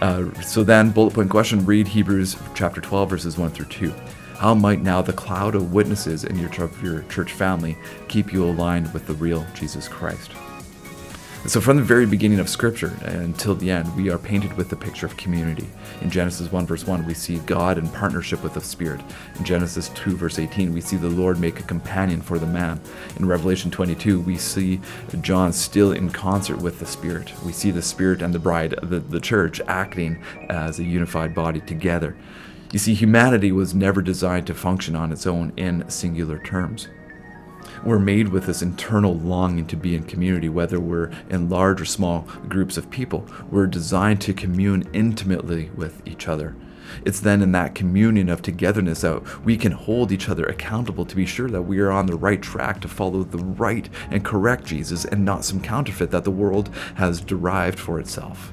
Uh, 0.00 0.32
so 0.42 0.62
then, 0.62 0.90
bullet 0.90 1.14
point 1.14 1.30
question 1.30 1.64
read 1.66 1.88
Hebrews 1.88 2.36
chapter 2.54 2.80
12, 2.80 3.10
verses 3.10 3.36
1 3.36 3.50
through 3.50 3.66
2. 3.66 3.92
How 4.36 4.54
might 4.54 4.82
now 4.82 5.02
the 5.02 5.12
cloud 5.12 5.56
of 5.56 5.72
witnesses 5.72 6.22
in 6.22 6.38
your, 6.38 6.50
your 6.82 7.02
church 7.02 7.32
family 7.32 7.76
keep 8.06 8.32
you 8.32 8.44
aligned 8.44 8.92
with 8.92 9.06
the 9.08 9.14
real 9.14 9.44
Jesus 9.54 9.88
Christ? 9.88 10.30
So, 11.48 11.62
from 11.62 11.78
the 11.78 11.82
very 11.82 12.04
beginning 12.04 12.40
of 12.40 12.48
Scripture 12.50 12.92
until 13.04 13.54
the 13.54 13.70
end, 13.70 13.96
we 13.96 14.10
are 14.10 14.18
painted 14.18 14.54
with 14.58 14.68
the 14.68 14.76
picture 14.76 15.06
of 15.06 15.16
community. 15.16 15.66
In 16.02 16.10
Genesis 16.10 16.52
1, 16.52 16.66
verse 16.66 16.86
1, 16.86 17.06
we 17.06 17.14
see 17.14 17.38
God 17.38 17.78
in 17.78 17.88
partnership 17.88 18.42
with 18.42 18.52
the 18.52 18.60
Spirit. 18.60 19.00
In 19.38 19.44
Genesis 19.46 19.88
2, 19.94 20.14
verse 20.14 20.38
18, 20.38 20.74
we 20.74 20.82
see 20.82 20.96
the 20.96 21.08
Lord 21.08 21.40
make 21.40 21.58
a 21.58 21.62
companion 21.62 22.20
for 22.20 22.38
the 22.38 22.46
man. 22.46 22.78
In 23.16 23.24
Revelation 23.24 23.70
22, 23.70 24.20
we 24.20 24.36
see 24.36 24.78
John 25.22 25.54
still 25.54 25.92
in 25.92 26.10
concert 26.10 26.58
with 26.58 26.80
the 26.80 26.86
Spirit. 26.86 27.32
We 27.42 27.52
see 27.52 27.70
the 27.70 27.80
Spirit 27.80 28.20
and 28.20 28.34
the 28.34 28.38
bride, 28.38 28.74
the, 28.82 29.00
the 29.00 29.18
church, 29.18 29.58
acting 29.68 30.22
as 30.50 30.78
a 30.78 30.84
unified 30.84 31.34
body 31.34 31.60
together. 31.60 32.14
You 32.72 32.78
see, 32.78 32.92
humanity 32.92 33.52
was 33.52 33.74
never 33.74 34.02
designed 34.02 34.46
to 34.48 34.54
function 34.54 34.94
on 34.94 35.12
its 35.12 35.26
own 35.26 35.54
in 35.56 35.88
singular 35.88 36.38
terms. 36.38 36.88
We're 37.84 37.98
made 37.98 38.28
with 38.28 38.46
this 38.46 38.62
internal 38.62 39.14
longing 39.14 39.66
to 39.66 39.76
be 39.76 39.94
in 39.94 40.04
community, 40.04 40.48
whether 40.48 40.80
we're 40.80 41.10
in 41.30 41.48
large 41.48 41.80
or 41.80 41.84
small 41.84 42.22
groups 42.48 42.76
of 42.76 42.90
people. 42.90 43.26
We're 43.50 43.66
designed 43.66 44.20
to 44.22 44.34
commune 44.34 44.88
intimately 44.92 45.70
with 45.76 46.02
each 46.06 46.28
other. 46.28 46.56
It's 47.04 47.20
then 47.20 47.42
in 47.42 47.52
that 47.52 47.74
communion 47.74 48.28
of 48.28 48.42
togetherness 48.42 49.02
that 49.02 49.44
we 49.44 49.56
can 49.56 49.72
hold 49.72 50.10
each 50.10 50.28
other 50.28 50.46
accountable 50.46 51.04
to 51.04 51.16
be 51.16 51.26
sure 51.26 51.50
that 51.50 51.62
we 51.62 51.78
are 51.80 51.90
on 51.90 52.06
the 52.06 52.16
right 52.16 52.40
track 52.40 52.80
to 52.80 52.88
follow 52.88 53.24
the 53.24 53.38
right 53.38 53.88
and 54.10 54.24
correct 54.24 54.64
Jesus 54.64 55.04
and 55.04 55.24
not 55.24 55.44
some 55.44 55.60
counterfeit 55.60 56.10
that 56.10 56.24
the 56.24 56.30
world 56.30 56.70
has 56.94 57.20
derived 57.20 57.78
for 57.78 58.00
itself. 58.00 58.52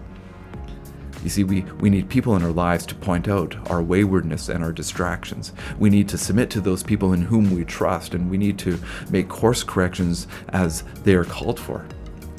You 1.26 1.32
see, 1.32 1.44
we, 1.44 1.62
we 1.80 1.90
need 1.90 2.08
people 2.08 2.36
in 2.36 2.44
our 2.44 2.52
lives 2.52 2.86
to 2.86 2.94
point 2.94 3.28
out 3.28 3.56
our 3.72 3.82
waywardness 3.82 4.48
and 4.48 4.64
our 4.64 4.72
distractions. 4.72 5.54
We 5.80 5.90
need 5.90 6.08
to 6.10 6.20
submit 6.20 6.52
to 6.52 6.62
those 6.62 6.84
people 6.84 7.14
in 7.14 7.24
whom 7.24 7.50
we 7.50 7.66
trust, 7.66 8.14
and 8.14 8.30
we 8.30 8.38
need 8.38 8.60
to 8.60 8.78
make 9.10 9.28
course 9.28 9.64
corrections 9.64 10.28
as 10.50 10.84
they 11.04 11.16
are 11.16 11.26
called 11.26 11.60
for. 11.60 11.84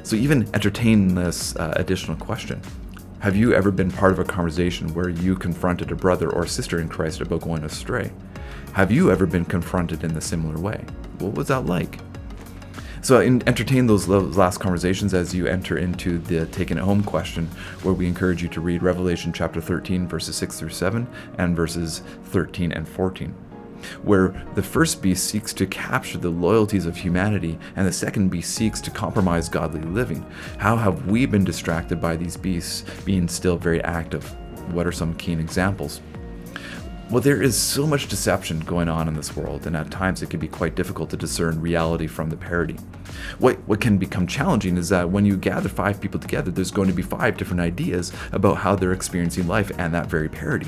So, 0.05 0.14
even 0.14 0.49
entertain 0.55 1.16
this 1.16 1.57
uh, 1.57 1.73
additional 1.75 2.16
question 2.16 2.62
Have 3.19 3.35
you 3.35 3.55
ever 3.55 3.73
been 3.73 3.90
part 3.90 4.12
of 4.12 4.21
a 4.21 4.25
conversation 4.25 4.95
where 4.95 5.09
you 5.09 5.35
confronted 5.35 5.90
a 5.90 5.97
brother 5.97 6.33
or 6.33 6.47
sister 6.47 6.78
in 6.78 6.88
Christ 6.88 7.21
about 7.21 7.40
going 7.40 7.64
astray? 7.64 8.12
Have 8.75 8.93
you 8.93 9.11
ever 9.11 9.26
been 9.26 9.45
confronted 9.45 10.05
in 10.05 10.16
a 10.16 10.21
similar 10.21 10.61
way? 10.61 10.85
What 11.19 11.35
was 11.35 11.49
that 11.49 11.66
like? 11.66 11.99
So 13.06 13.20
in, 13.20 13.40
entertain 13.46 13.86
those 13.86 14.08
last 14.08 14.58
conversations 14.58 15.14
as 15.14 15.32
you 15.32 15.46
enter 15.46 15.78
into 15.78 16.18
the 16.18 16.46
taking 16.46 16.76
it 16.76 16.82
home 16.82 17.04
question, 17.04 17.46
where 17.84 17.94
we 17.94 18.08
encourage 18.08 18.42
you 18.42 18.48
to 18.48 18.60
read 18.60 18.82
Revelation 18.82 19.32
chapter 19.32 19.60
13, 19.60 20.08
verses 20.08 20.34
6 20.34 20.58
through 20.58 20.70
7, 20.70 21.06
and 21.38 21.54
verses 21.54 22.02
13 22.25 22.72
and 22.72 22.88
14 22.88 23.32
where 24.02 24.34
the 24.56 24.62
first 24.62 25.00
beast 25.00 25.28
seeks 25.28 25.52
to 25.52 25.66
capture 25.66 26.18
the 26.18 26.30
loyalties 26.30 26.86
of 26.86 26.96
humanity 26.96 27.56
and 27.76 27.86
the 27.86 27.92
second 27.92 28.30
beast 28.30 28.52
seeks 28.52 28.80
to 28.80 28.90
compromise 28.90 29.48
godly 29.48 29.82
living. 29.82 30.26
How 30.58 30.75
have 30.76 31.06
we 31.06 31.26
been 31.26 31.44
distracted 31.44 32.00
by 32.00 32.16
these 32.16 32.36
beasts 32.36 32.84
being 33.04 33.28
still 33.28 33.56
very 33.56 33.80
active? 33.84 34.25
What 34.72 34.86
are 34.86 34.92
some 34.92 35.14
keen 35.14 35.38
examples? 35.38 36.00
Well, 37.08 37.20
there 37.20 37.40
is 37.40 37.56
so 37.56 37.86
much 37.86 38.08
deception 38.08 38.58
going 38.60 38.88
on 38.88 39.06
in 39.06 39.14
this 39.14 39.36
world, 39.36 39.68
and 39.68 39.76
at 39.76 39.92
times 39.92 40.22
it 40.22 40.30
can 40.30 40.40
be 40.40 40.48
quite 40.48 40.75
difficult 40.75 41.08
to 41.10 41.16
discern 41.16 41.60
reality 41.60 42.08
from 42.08 42.30
the 42.30 42.36
parody. 42.36 42.76
What, 43.38 43.58
what 43.68 43.80
can 43.80 43.96
become 43.96 44.26
challenging 44.26 44.76
is 44.76 44.88
that 44.88 45.08
when 45.08 45.25
you 45.25 45.36
gather 45.36 45.68
five 45.68 46.00
people 46.00 46.18
together, 46.18 46.50
there's 46.50 46.72
going 46.72 46.88
to 46.88 46.94
be 46.94 47.02
five 47.02 47.36
different 47.36 47.60
ideas 47.60 48.12
about 48.32 48.56
how 48.56 48.75
they're 48.75 48.92
experiencing 48.92 49.46
life 49.46 49.70
and 49.78 49.94
that 49.94 50.08
very 50.08 50.28
parody. 50.28 50.66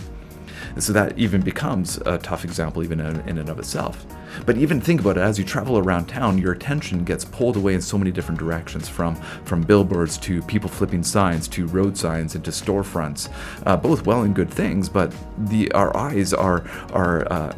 And 0.74 0.84
so 0.84 0.92
that 0.92 1.18
even 1.18 1.40
becomes 1.40 1.96
a 2.06 2.18
tough 2.18 2.44
example, 2.44 2.84
even 2.84 3.00
in, 3.00 3.20
in 3.28 3.38
and 3.38 3.48
of 3.48 3.58
itself. 3.58 4.06
But 4.46 4.56
even 4.58 4.80
think 4.80 5.00
about 5.00 5.16
it 5.16 5.20
as 5.20 5.38
you 5.38 5.44
travel 5.44 5.78
around 5.78 6.06
town, 6.06 6.38
your 6.38 6.52
attention 6.52 7.04
gets 7.04 7.24
pulled 7.24 7.56
away 7.56 7.74
in 7.74 7.80
so 7.80 7.98
many 7.98 8.10
different 8.10 8.38
directions 8.38 8.88
from, 8.88 9.14
from 9.44 9.62
billboards 9.62 10.18
to 10.18 10.42
people 10.42 10.68
flipping 10.68 11.02
signs 11.02 11.48
to 11.48 11.66
road 11.66 11.96
signs 11.96 12.34
and 12.34 12.44
to 12.44 12.50
storefronts. 12.50 13.28
Uh, 13.66 13.76
both 13.76 14.06
well 14.06 14.22
and 14.22 14.34
good 14.34 14.50
things, 14.50 14.88
but 14.88 15.14
the, 15.48 15.70
our 15.72 15.96
eyes 15.96 16.32
are, 16.32 16.64
are 16.92 17.30
uh, 17.32 17.52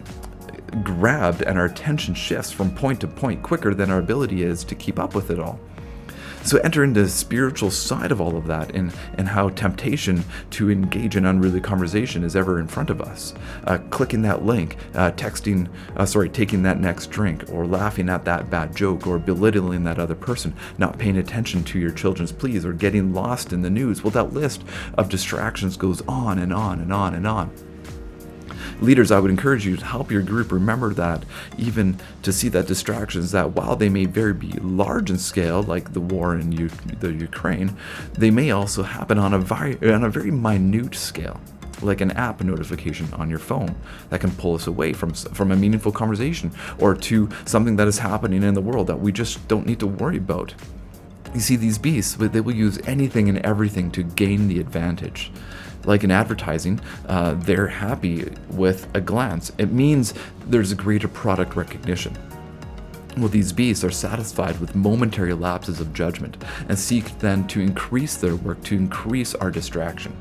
grabbed 0.83 1.43
and 1.43 1.59
our 1.59 1.67
attention 1.67 2.15
shifts 2.15 2.51
from 2.53 2.71
point 2.75 3.01
to 3.01 3.09
point 3.09 3.43
quicker 3.43 3.75
than 3.75 3.91
our 3.91 3.99
ability 3.99 4.43
is 4.43 4.65
to 4.65 4.75
keep 4.75 4.99
up 4.99 5.15
with 5.15 5.31
it 5.31 5.39
all. 5.39 5.59
So 6.43 6.59
enter 6.59 6.83
into 6.83 7.03
the 7.03 7.09
spiritual 7.09 7.71
side 7.71 8.11
of 8.11 8.21
all 8.21 8.37
of 8.37 8.47
that 8.47 8.75
and, 8.75 8.93
and 9.19 9.29
how 9.29 9.51
temptation 9.51 10.25
to 10.51 10.71
engage 10.71 11.17
in 11.17 11.27
unruly 11.27 11.61
conversation 11.61 12.25
is 12.25 12.35
ever 12.35 12.59
in 12.59 12.67
front 12.67 12.91
of 12.91 13.01
us. 13.01 13.35
Uh, 13.65 13.79
clicking 13.91 14.23
that 14.23 14.45
link, 14.45 14.77
uh, 14.95 15.13
texting, 15.13 15.69
uh, 15.97 16.07
sorry, 16.07 16.29
taking 16.29 16.63
that 16.63 16.81
next 16.81 17.11
drink, 17.11 17.45
or 17.53 17.67
laughing 17.67 18.09
at 18.09 18.25
that 18.25 18.51
bad 18.51 18.75
joke, 18.75 19.07
or 19.07 19.19
belittling 19.19 19.85
that 19.85 19.99
other 19.99 20.15
person, 20.15 20.55
not 20.79 20.99
paying 20.99 21.19
attention 21.19 21.63
to 21.65 21.79
your 21.79 21.93
children's 21.93 22.33
pleas, 22.33 22.65
or 22.65 22.73
getting 22.73 23.13
lost 23.13 23.53
in 23.53 23.63
the 23.63 23.71
news. 23.71 24.03
Well, 24.03 24.11
that 24.13 24.33
list 24.33 24.65
of 24.97 25.09
distractions 25.09 25.77
goes 25.77 26.03
on 26.09 26.39
and 26.39 26.53
on 26.53 26.81
and 26.81 26.93
on 26.93 27.15
and 27.15 27.27
on 27.27 27.70
leaders, 28.81 29.11
I 29.11 29.21
would 29.21 29.31
encourage 29.31 29.67
you 29.67 29.77
to 29.77 29.85
help 29.85 30.11
your 30.11 30.23
group 30.23 30.53
remember 30.53 30.93
that, 30.95 31.25
even 31.59 31.99
to 32.23 32.33
see 32.33 32.49
that 32.51 32.67
distractions 32.67 33.33
that 33.33 33.53
while 33.53 33.77
they 33.77 33.89
may 33.89 34.07
very 34.07 34.35
be 34.35 34.53
large 34.61 35.11
in 35.11 35.19
scale, 35.19 35.63
like 35.63 35.93
the 35.93 36.01
war 36.01 36.37
in 36.37 36.53
U- 36.53 36.71
the 37.01 37.13
Ukraine, 37.13 37.77
they 38.13 38.31
may 38.31 38.51
also 38.51 38.83
happen 38.83 39.19
on 39.19 39.35
a 39.35 39.39
very 39.39 39.77
on 39.93 40.05
a 40.05 40.11
very 40.11 40.31
minute 40.31 40.95
scale 40.95 41.41
like 41.83 42.03
an 42.03 42.11
app 42.11 42.43
notification 42.43 43.11
on 43.15 43.31
your 43.31 43.39
phone 43.39 43.75
that 44.11 44.21
can 44.21 44.31
pull 44.33 44.55
us 44.55 44.67
away 44.67 44.93
from 44.93 45.15
from 45.15 45.51
a 45.51 45.57
meaningful 45.57 45.93
conversation 45.93 46.53
or 46.79 46.95
to 46.95 47.29
something 47.47 47.77
that 47.77 47.89
is 47.89 47.99
happening 47.99 48.43
in 48.43 48.55
the 48.55 48.61
world 48.61 48.87
that 48.87 49.01
we 49.01 49.13
just 49.13 49.47
don't 49.49 49.67
need 49.67 49.81
to 49.81 49.87
worry 49.87 50.19
about. 50.19 50.55
You 51.33 51.41
see, 51.41 51.57
these 51.57 51.79
beasts, 51.79 52.15
they 52.15 52.41
will 52.41 52.55
use 52.55 52.79
anything 52.87 53.29
and 53.29 53.39
everything 53.39 53.91
to 53.93 54.03
gain 54.03 54.49
the 54.49 54.59
advantage 54.59 55.31
like 55.85 56.05
in 56.05 56.11
advertising, 56.11 56.81
uh, 57.09 57.35
they're 57.35 57.67
happy 57.67 58.33
with 58.51 58.89
a 58.95 59.01
glance. 59.01 59.53
It 59.59 59.73
means 59.73 60.15
there's 60.47 60.73
a 60.73 60.77
greater 60.77 61.09
product 61.09 61.57
recognition. 61.57 62.17
Well, 63.17 63.29
these 63.29 63.53
beasts 63.53 63.83
are 63.85 63.91
satisfied 63.91 64.59
with 64.61 64.75
momentary 64.75 65.35
lapses 65.35 65.81
of 65.81 65.93
judgment 65.93 66.37
and 66.69 66.79
seek 66.79 67.19
then 67.19 67.47
to 67.49 67.61
increase 67.61 68.17
their 68.17 68.37
work, 68.37 68.63
to 68.65 68.77
increase 68.77 69.35
our 69.35 69.51
distraction. 69.51 70.17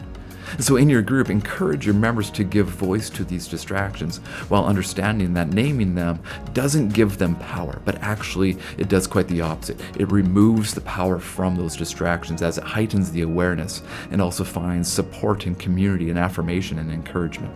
So, 0.58 0.78
in 0.78 0.90
your 0.90 1.02
group, 1.02 1.30
encourage 1.30 1.86
your 1.86 1.96
members 1.96 2.32
to 2.32 2.44
give 2.44 2.68
voice 2.68 3.10
to 3.12 3.24
these 3.24 3.48
distractions 3.48 4.18
while 4.50 4.66
understanding 4.66 5.34
that 5.34 5.50
naming 5.50 5.96
them 5.96 6.20
doesn't 6.54 6.90
give 6.90 7.18
them 7.18 7.36
power, 7.36 7.82
but 7.86 8.02
actually 8.02 8.58
it 8.78 8.90
does 8.90 9.08
quite 9.08 9.28
the 9.28 9.42
opposite. 9.42 9.80
It 9.98 10.12
removes 10.12 10.74
the 10.74 10.82
power 10.82 11.20
from 11.20 11.56
those 11.56 11.76
distractions 11.76 12.42
as 12.42 12.58
it 12.58 12.64
heightens 12.64 13.12
the 13.12 13.22
awareness 13.22 13.82
and 14.12 14.22
also 14.22 14.44
finds 14.44 14.92
support 14.92 15.46
in 15.46 15.56
community 15.56 16.10
and 16.10 16.18
affirmation 16.18 16.80
and 16.80 16.92
encouragement. 16.92 17.56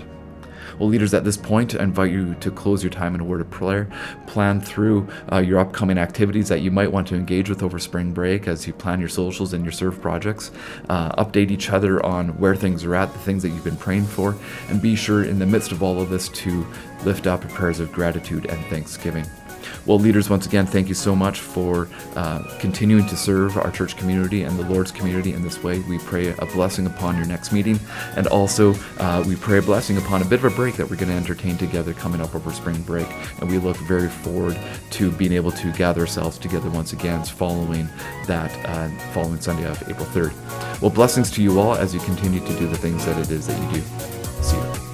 Well, 0.80 0.90
leaders, 0.90 1.14
at 1.14 1.24
this 1.24 1.38
point, 1.38 1.76
I 1.76 1.84
invite 1.84 2.12
you 2.12 2.36
to 2.36 2.52
close 2.52 2.84
your 2.84 2.90
time 2.90 3.16
in 3.16 3.22
a 3.22 3.24
word 3.24 3.42
of 3.42 3.50
prayer. 3.50 3.90
Plan 4.28 4.60
through 4.60 5.08
uh, 5.32 5.38
your 5.38 5.60
upcoming 5.60 5.98
activities 5.98 6.50
that 6.50 6.62
you 6.62 6.72
might 6.72 6.92
want 6.92 7.08
to 7.10 7.16
engage 7.16 7.50
with 7.50 7.62
over 7.62 7.80
spring 7.80 8.12
break 8.12 8.48
as 8.48 8.66
you 8.66 8.74
plan 8.74 9.00
your 9.00 9.10
socials 9.10 9.54
and 9.54 9.64
your 9.64 9.72
serve 9.72 10.02
projects. 10.02 10.52
Uh, 10.90 11.12
update 11.24 11.52
each 11.52 11.70
other 11.70 12.04
on 12.06 12.30
where 12.40 12.56
things 12.56 12.84
are 12.84 12.96
at, 12.96 13.12
the 13.14 13.20
things 13.20 13.44
that 13.44 13.50
you've 13.50 13.64
been 13.64 13.78
praying 13.78 14.06
for, 14.06 14.36
and 14.70 14.82
be 14.82 14.96
sure 14.96 15.24
in 15.24 15.40
the 15.40 15.46
midst 15.46 15.72
of 15.72 15.84
all 15.84 16.02
of 16.02 16.10
this 16.10 16.30
to 16.30 16.66
lift 17.06 17.28
up 17.28 17.42
prayers 17.50 17.80
of 17.80 17.92
gratitude 17.92 18.46
and 18.46 18.66
thanksgiving. 18.66 19.26
Well, 19.86 20.00
leaders, 20.00 20.30
once 20.30 20.46
again, 20.46 20.66
thank 20.66 20.88
you 20.88 20.94
so 20.94 21.16
much 21.16 21.40
for 21.40 21.90
uh, 22.16 22.44
continuing 22.60 23.08
to 23.08 23.16
serve 23.16 23.58
our 23.58 23.72
church 23.72 23.98
community 23.98 24.44
and 24.44 24.58
the 24.58 24.70
Lord's 24.70 24.92
community 24.92 25.34
in 25.34 25.42
this 25.42 25.64
way. 25.64 25.80
We 25.82 26.00
pray 26.00 26.34
a 26.38 26.46
blessing 26.46 26.86
upon 26.86 27.16
your 27.18 27.26
next 27.26 27.52
meeting, 27.52 27.80
and 28.16 28.28
also 28.28 28.76
uh, 29.00 29.24
we 29.28 29.36
pray 29.36 29.60
a 29.60 29.62
blessing 29.62 29.98
upon 29.98 30.22
a 30.22 30.26
bit 30.26 30.40
of 30.40 30.46
a 30.46 30.56
break 30.56 30.76
that 30.76 30.90
we're 30.90 30.96
going 30.96 31.10
to 31.10 31.16
entertain 31.16 31.58
together 31.58 31.94
coming 31.94 32.22
up 32.22 32.36
over 32.36 32.52
spring 32.52 32.82
break. 32.84 33.08
And 33.40 33.50
we 33.50 33.58
look 33.58 33.78
very 33.78 34.10
forward 34.10 34.58
to 34.92 35.12
being 35.12 35.34
able 35.34 35.52
to 35.52 35.72
gather 35.74 36.02
ourselves 36.02 36.38
together 36.38 36.70
once 36.70 36.94
again 36.94 37.24
following 37.24 37.88
that 38.28 38.52
uh, 38.66 38.90
following 39.12 39.40
Sunday 39.40 39.66
of 39.66 39.82
April 39.90 40.06
3rd. 40.08 40.82
Well, 40.82 40.92
blessings 40.92 41.32
to 41.32 41.44
you 41.44 41.60
all 41.60 41.76
as 41.76 41.94
you 41.94 42.00
continue 42.02 42.40
to 42.40 42.60
do 42.60 42.68
the 42.68 42.78
things 42.78 43.06
that 43.06 43.18
it 43.18 43.32
is 43.32 43.48
that 43.48 43.74
you 43.74 43.80
do. 43.80 44.44
See 44.44 44.58
you. 44.58 44.93